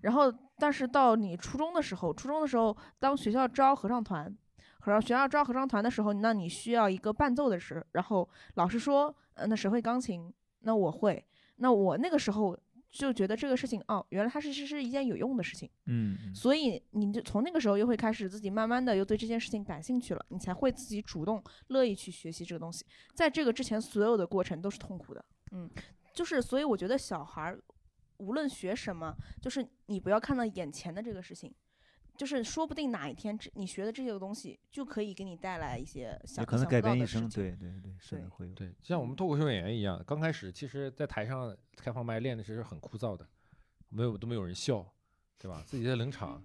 [0.01, 4.26] 然后，但是到你初中的时候，初中的时候，当学校招合唱团，
[4.80, 10.32] 合唱学校招合唱团的时候，那你需要一个伴奏的时，然后老师说：“呃，那谁会钢琴？
[10.61, 11.26] 那我会。”
[11.59, 12.55] 那我那个时候
[12.98, 15.70] 就觉得这个事情，哦，原来它是是是一件有用的事情。
[15.86, 22.86] 嗯嗯所以你就从那个时候又会开始自己慢慢的又对这件事情感兴趣了，你才会自己主动乐意去学习这个东西。
[23.14, 25.70] 在这个之前，所有的过程都是痛苦的，嗯，
[26.14, 27.62] 就是所以我觉得小孩儿
[28.18, 31.54] 无论学什么，就是你不要看到眼前的这个事情，
[32.18, 37.30] 就是说不定哪一天这你学的这些个东西就可以给你带来一些想也可能改变一生。
[37.30, 38.53] 对对对，是的，会有。
[38.55, 43.26] 对，像我们脱口秀演员一样，刚开始其实，在台上开放麦练的时候是很枯燥的，
[43.89, 44.86] 没有都没有人笑，
[45.38, 45.63] 对吧？
[45.65, 46.43] 自己在冷场，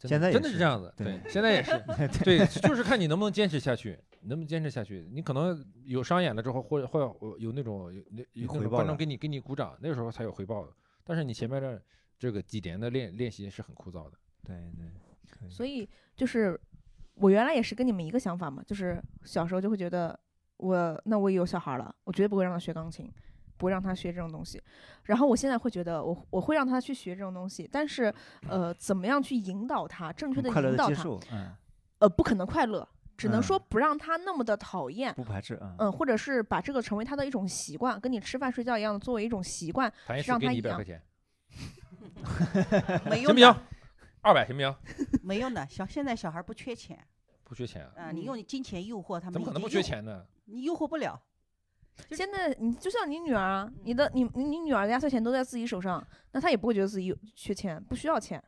[0.00, 1.72] 现在真的是是这样子，对现在也是，
[2.22, 5.08] 对，就是看你能不能坚持下去，能不能坚持下去。
[5.10, 10.72] 你可能有商演了之后，或者或者有那种有那有观众给你给你鼓掌，那个时候才有回报的。
[11.04, 11.82] 但是你前面的
[12.18, 14.18] 这个几年的练练习是很枯燥的。
[14.46, 16.58] 对对，以所以就是
[17.14, 20.18] 我原来也是跟你们一个想法嘛，就是小时候就会觉得
[20.56, 23.12] 我那我也有小孩了，我绝对不会让他学钢琴，
[23.56, 24.62] 不会让他学这种东西。
[25.04, 28.12] 然后我现在会觉得我我会让他去学这种东西，但是
[28.48, 31.02] 呃，怎么样去引导他，正确的引导他
[31.98, 32.88] 呃，不可能快乐。
[33.14, 35.76] 只能嗯说不让他那么的讨厌，不排斥啊。
[35.78, 39.92] 嗯，或者是把这个成为他的一种习惯，跟你吃饭睡觉一样的，作为一种习惯，
[40.26, 41.00] 让他一百块钱，
[43.08, 43.54] 没用的行不行？
[44.22, 44.74] 二百行不行？
[45.22, 46.98] 没用的，小现在小孩不缺钱
[47.44, 47.92] 不缺钱啊？
[47.96, 50.02] 啊、你用金钱诱惑他们，怎么可能不缺钱？
[50.04, 50.24] 呢？
[50.46, 51.20] 你诱惑不了。
[52.12, 58.42] 现在你就像你女儿啊，你的你你你女儿的压岁钱都在自己手上，那她也不会觉得自己有缺钱，不需要钱。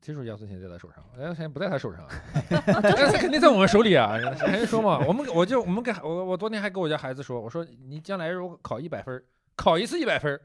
[0.00, 2.06] 谁说压岁钱在她手上，压岁钱不在她手上，
[2.50, 4.18] 压岁钱肯定在我们手里啊！
[4.40, 9.24] 还说嘛，我们我就我们给我我昨天还跟我家孩子说，我说你将来如果考一百分儿，
[9.56, 10.40] 考一次一百分儿，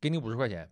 [0.00, 0.68] 给你五十块钱，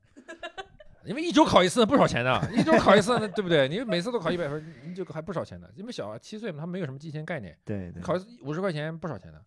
[1.06, 3.68] 因为一周考一次不少钱呢，一周考一次呢，对不对？
[3.68, 9.42] 你每次都考一百分儿，你就还不少钱呢，因为小孩七岁嘛，他没有什么金钱概念，对对，考五十块钱不少钱的，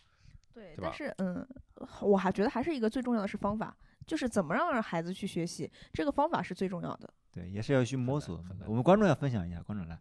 [0.54, 1.48] 对对但是嗯，
[2.02, 7.10] 我还觉得还是一个最重要的是方法，就是怎么让孩子去学习，这个方法是最重要的。
[7.34, 8.44] 对，也是要去摸索。
[8.66, 9.98] 我们观众要分享一下，观众来。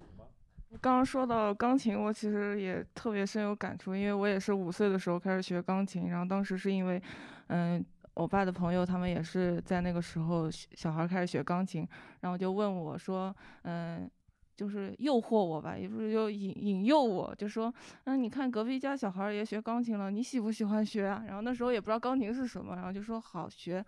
[0.80, 7.00] 刚刚说到钢琴，我其实也特别深有感触，因为我也是五岁的时候开始学钢琴，然后当时是因为，
[7.46, 7.82] 嗯，
[8.16, 11.86] 我爸的朋友他们也是在那个时候小孩开始学钢琴，
[12.20, 14.10] 然后就问我说，嗯。
[14.56, 17.70] 就是诱惑我吧，也不是就引引诱我，就说，
[18.04, 21.22] 嗯，你看隔壁家小孩也学钢琴了，你喜不喜欢学啊？
[21.26, 23.84] 然后那时候也不知道钢琴是什么，然后就说好学，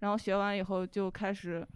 [0.00, 1.68] 然后学完以后就开始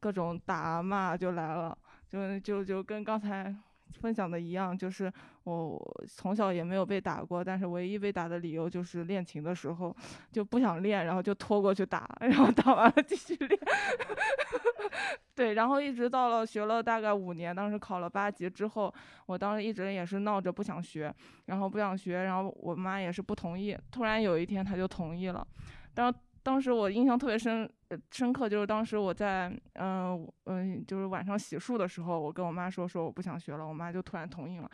[0.00, 1.76] 各种打骂就来了，
[2.08, 3.54] 就就就跟刚才
[4.00, 5.12] 分享的一样，就是
[5.44, 5.78] 我
[6.08, 9.94] 从小也没有被打过，但是唯一被打的理由就是练琴的时候
[10.32, 13.60] 就不想练，然后就拖过去打， 然后打完了继续练。
[15.34, 18.92] 对，然后一直到了学了大概五年，当时考了八级之后，
[19.26, 21.12] 我当时一直也是闹着不想学，
[21.46, 25.46] 然后不想学，然后我妈也是不同意，突然有一天她就同意了，
[25.92, 34.70] 当当时我印象特别深呃深刻，就是当时我在嗯嗯、就是晚上洗漱的时候，我跟我妈说说我不想学了，我妈就突然同意了，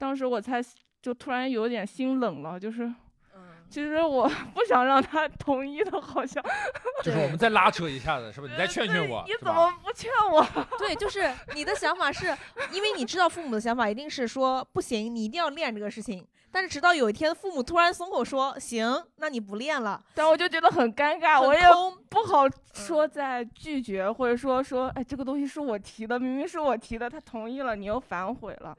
[0.00, 0.60] 当时我才
[1.00, 2.92] 就突然有点心冷了，就是。
[3.68, 6.42] 其实我不想让他同意的，好像。
[7.04, 8.52] 就是我们再拉扯一下子，是不是？
[8.52, 10.44] 你再劝劝我，你怎么不劝我？
[10.76, 12.36] 对，就是你的想法是，
[12.72, 16.26] 因为你知道父母的想法一定是说不行，你一定要练这个事情。
[16.50, 21.60] 但是直到有一天，父母突然松口说行，那你不练了，但我就觉得很尴尬，我也
[22.08, 28.76] 不好说再拒绝，或者说说，哎，这个东西是我提的，明明是我提的，他同意了，你又反悔了。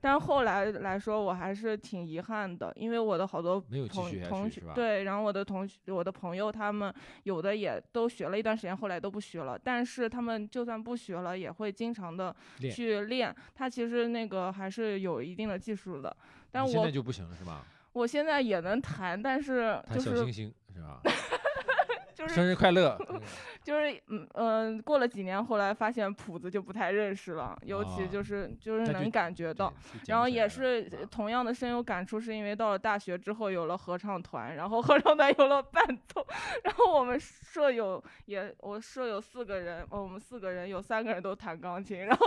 [0.00, 6.92] 但是后来来说，我还是挺遗憾的，因为我的好多同同学对，然后我的同学、我的朋友，他们
[7.24, 9.58] 有的也都学了一段时间，后来都不学了。
[9.62, 12.34] 但是他们就算不学了，也会经常的
[12.72, 13.34] 去练。
[13.54, 16.16] 他其实那个还是有一定的技术的。
[16.50, 17.66] 但我现在就不行了是吧？
[17.92, 21.00] 我现在也能弹，但是就是小星星是吧？
[22.20, 22.98] 就是生日快乐！
[23.64, 29.72] 就是嗯嗯、呃过了几年，后来发现谱子就不太认识了，尤其啊就是就是能感觉到，
[30.06, 36.26] 然后也是同样的深有感触，是因为到了大学之后有了合唱团，然后合唱团有了伴奏，
[36.64, 42.26] 然后我们舍友也我舍友四个人，哦我们四个人有三个人都弹钢琴，然后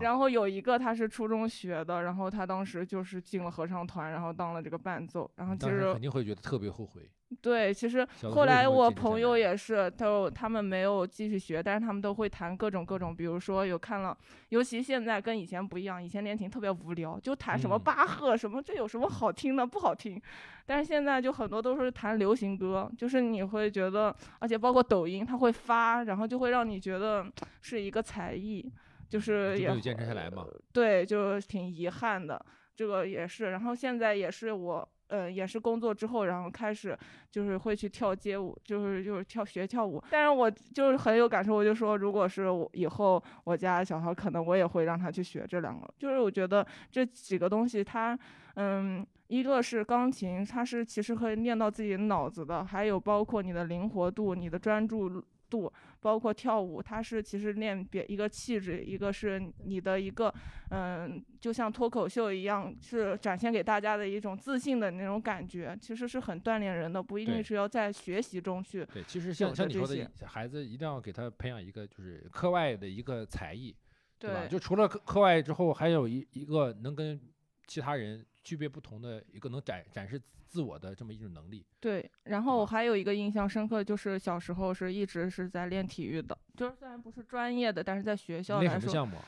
[0.00, 7.08] 然后有一个他是初中学的，然后他当时就是进了合唱团，然后当了这个伴奏，然后其实肯定会觉得特别后悔。
[7.42, 14.16] 对，其实后来我朋友也是，都他们没有继续学，但是他们都会弹各种各种，比如说有看了，
[14.48, 19.66] 尤其现在跟以前不一样，以前练琴特别无聊，就弹什么嗯巴赫什么，这有什么好听的？
[19.66, 20.20] 不好听。
[20.64, 27.26] 但是现在就很多都是弹流行歌，就是你会觉得，而且包括抖音，它会发，然后就会让你觉得
[27.60, 28.72] 是一个才艺，
[29.08, 30.46] 就是也就没有坚持下来嘛。
[30.72, 32.42] 对，就挺遗憾的，
[32.74, 33.50] 这个也是。
[33.50, 36.96] 然后现在也是我，呃，也是工作之后，然后开始
[37.30, 40.02] 就是会去跳街舞，就是就是跳学跳舞。
[40.10, 45.88] 但是我就是很有感受，我就说，如果是我以后我家小孩，可能我也会让他去学这两个。
[45.98, 48.18] 就是我觉得这几个东西它，
[48.54, 49.06] 嗯。
[49.28, 60.32] 一个是钢琴，它是其实可以练到自己脑子的，还有包括你的灵活度、你的专注度，包括跳舞，它是其实练别一个气质，一个是你的一个
[60.70, 73.74] 嗯，就像脱口秀一样，是展现给大家的一种自信的那种感觉，其实是很锻炼人的，不一定是要在学习中去对，其实像像你说的，孩子一定要给他培养一个就是课外的一个才艺，
[74.18, 74.40] 对吧？
[74.40, 77.20] 对就除了课课外之后，还有一一个能跟
[77.66, 81.66] 其他人区别不同的一个能展展示自我的这么一种能力。
[81.78, 89.18] 对，然后我还有一个印象深刻，就是小时候是一直是在练体育的，就是虽然不是专业的，但是在学校来说，练什么项目？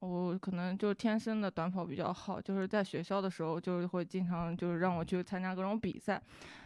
[0.00, 6.22] 我可能就天生的短跑比较好，就是在学校的时候，就是会经常就是让我去参加各种比赛，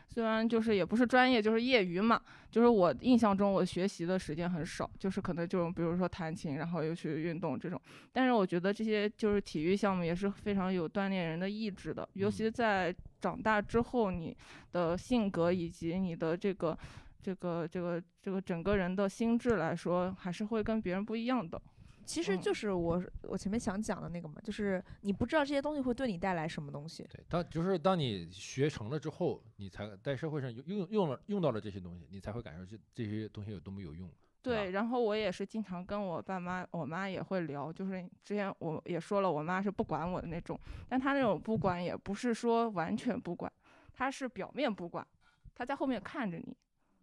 [0.09, 2.21] 虽然就是也不是专业，就是业余嘛。
[2.51, 7.81] 就是我印象中我学习的时间很少，就是可能就比如说弹琴，然后又去运动这种。
[8.13, 14.37] 但是我觉得这些就是体育项目也是非常有锻炼人的意志的，尤其在长大之后，你
[14.73, 16.77] 的性格以及你的这个
[17.23, 21.63] 这个这个这个整个人的心智来说，还是会跟别人不一样的。
[22.11, 27.07] 其实就是我我前面想讲的那个嘛，就是你不知道这些东西会对你带来什么东西。
[27.09, 34.11] 对，当就是当你学成了之后，你才在社会上用用用了用到了这些东西，你才会感受这这些东西有多么有用。
[34.43, 40.59] 对，然后我也是经常跟我爸妈，我妈也会聊，就是之前我也说了，我妈是不管我的那种，
[40.89, 43.53] 但她那种不管也不是说完全不管，
[43.93, 45.07] 她是表面不管，
[45.55, 46.57] 她在后面看着你，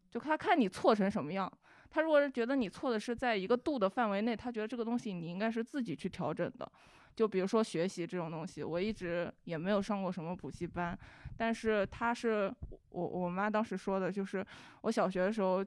[0.10, 1.50] 就她看你错成什么样。
[1.90, 6.72] 他如果是觉得你错的是在一个度的范围内，他觉得这个东西你应该是自己去调整的。
[7.16, 10.98] 就比如说学习这种东西，我一直也没有上过什么补习班，
[11.36, 12.54] 但是他是
[12.90, 14.46] 我我妈当时说的，就是
[14.82, 15.66] 我小学的时候。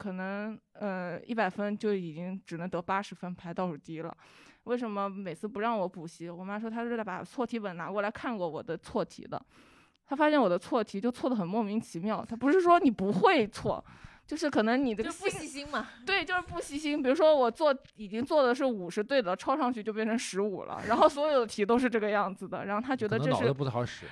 [0.00, 4.16] 可能呃一百分就已经只能得八十分，排倒数第一了。
[4.64, 6.30] 为什么每次不让我补习？
[6.30, 9.38] 我妈说她是在把错题本拿过来看过我的错题的，
[10.06, 12.24] 她发现我的错题就错的很莫名其妙。
[12.24, 13.84] 她不是说你不会错，
[14.30, 15.88] 就是可能你的就不细心嘛。
[16.06, 17.02] 对，就是不细心。
[17.02, 24.06] 比如说我做已经做的是五十对的，抄上去就变成十五了，然后所有的题都是这个样子的，然后他觉得这是脑子不太好使。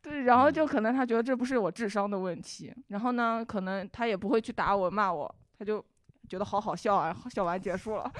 [0.00, 5.84] 对，然后就可能他觉得这不是我智商的问题，然后呢，可能他也不会去打我骂我，他就
[6.26, 8.10] 觉得好好笑啊，笑完结束了。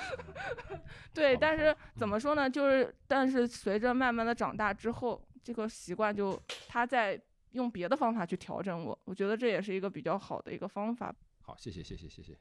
[1.15, 2.51] 对，但是怎么说呢？
[2.51, 7.19] 就是但是随着慢慢的长大之后，这个习惯就他在
[7.57, 11.13] 用别的方法去调整我，我觉得这也是一个比较好的一个方法。
[11.41, 12.37] 好，谢谢谢谢谢谢。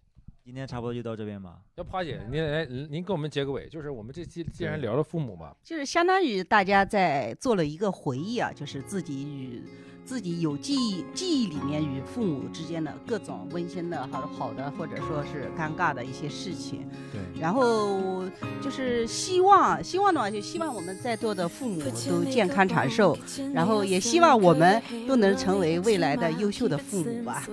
[0.46, 1.58] 今天差不多就到这边吧。
[1.74, 9.64] 要不花姐，您来您给我们结个尾，就是我们这期既然聊了父母嘛，就是相当于大家在做了一个回忆啊，就是自己与
[10.06, 16.88] 自己有记忆记忆里面与父母之间的各种温馨的、好好的，或者说是尴尬的一些事情。
[17.12, 17.20] 对。
[17.42, 18.24] 然后
[18.62, 23.18] 就是希望，希望的话，就希望我们在座的父母都健康长寿，
[23.52, 27.44] 然后也希望我们都能成为未来的优秀的父母吧。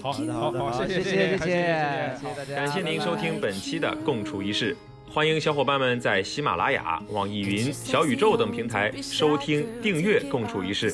[0.00, 2.54] 好，好的好好的谢谢谢谢谢谢谢大家。
[2.54, 4.76] 感谢您收听本期的《共处一室》，
[5.12, 10.92] 欢迎小伙伴们在喜马拉雅、网易云、小宇宙等平台收听、订阅《共处一室》。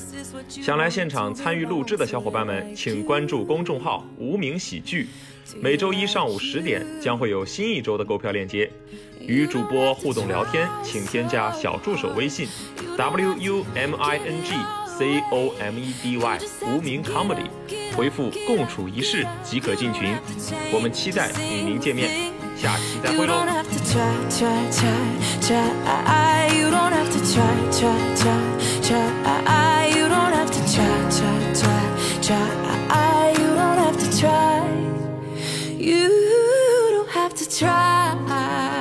[0.49, 5.07] 想来现场参与录制的小伙伴们，请关注公众号“无名喜剧”，
[5.61, 8.69] 每周一上午十点将会有新一周的购票链接。
[9.21, 12.47] 与主播互动聊天，请添加小助手微信
[12.97, 14.53] w u m i n g
[14.97, 17.45] C O M E D Y 无名 comedy，
[17.95, 20.15] 回复共处一室即可进群
[20.73, 22.09] 我们期待与您见面
[22.55, 23.69] 下期再会喽 you don't have
[37.33, 38.76] to try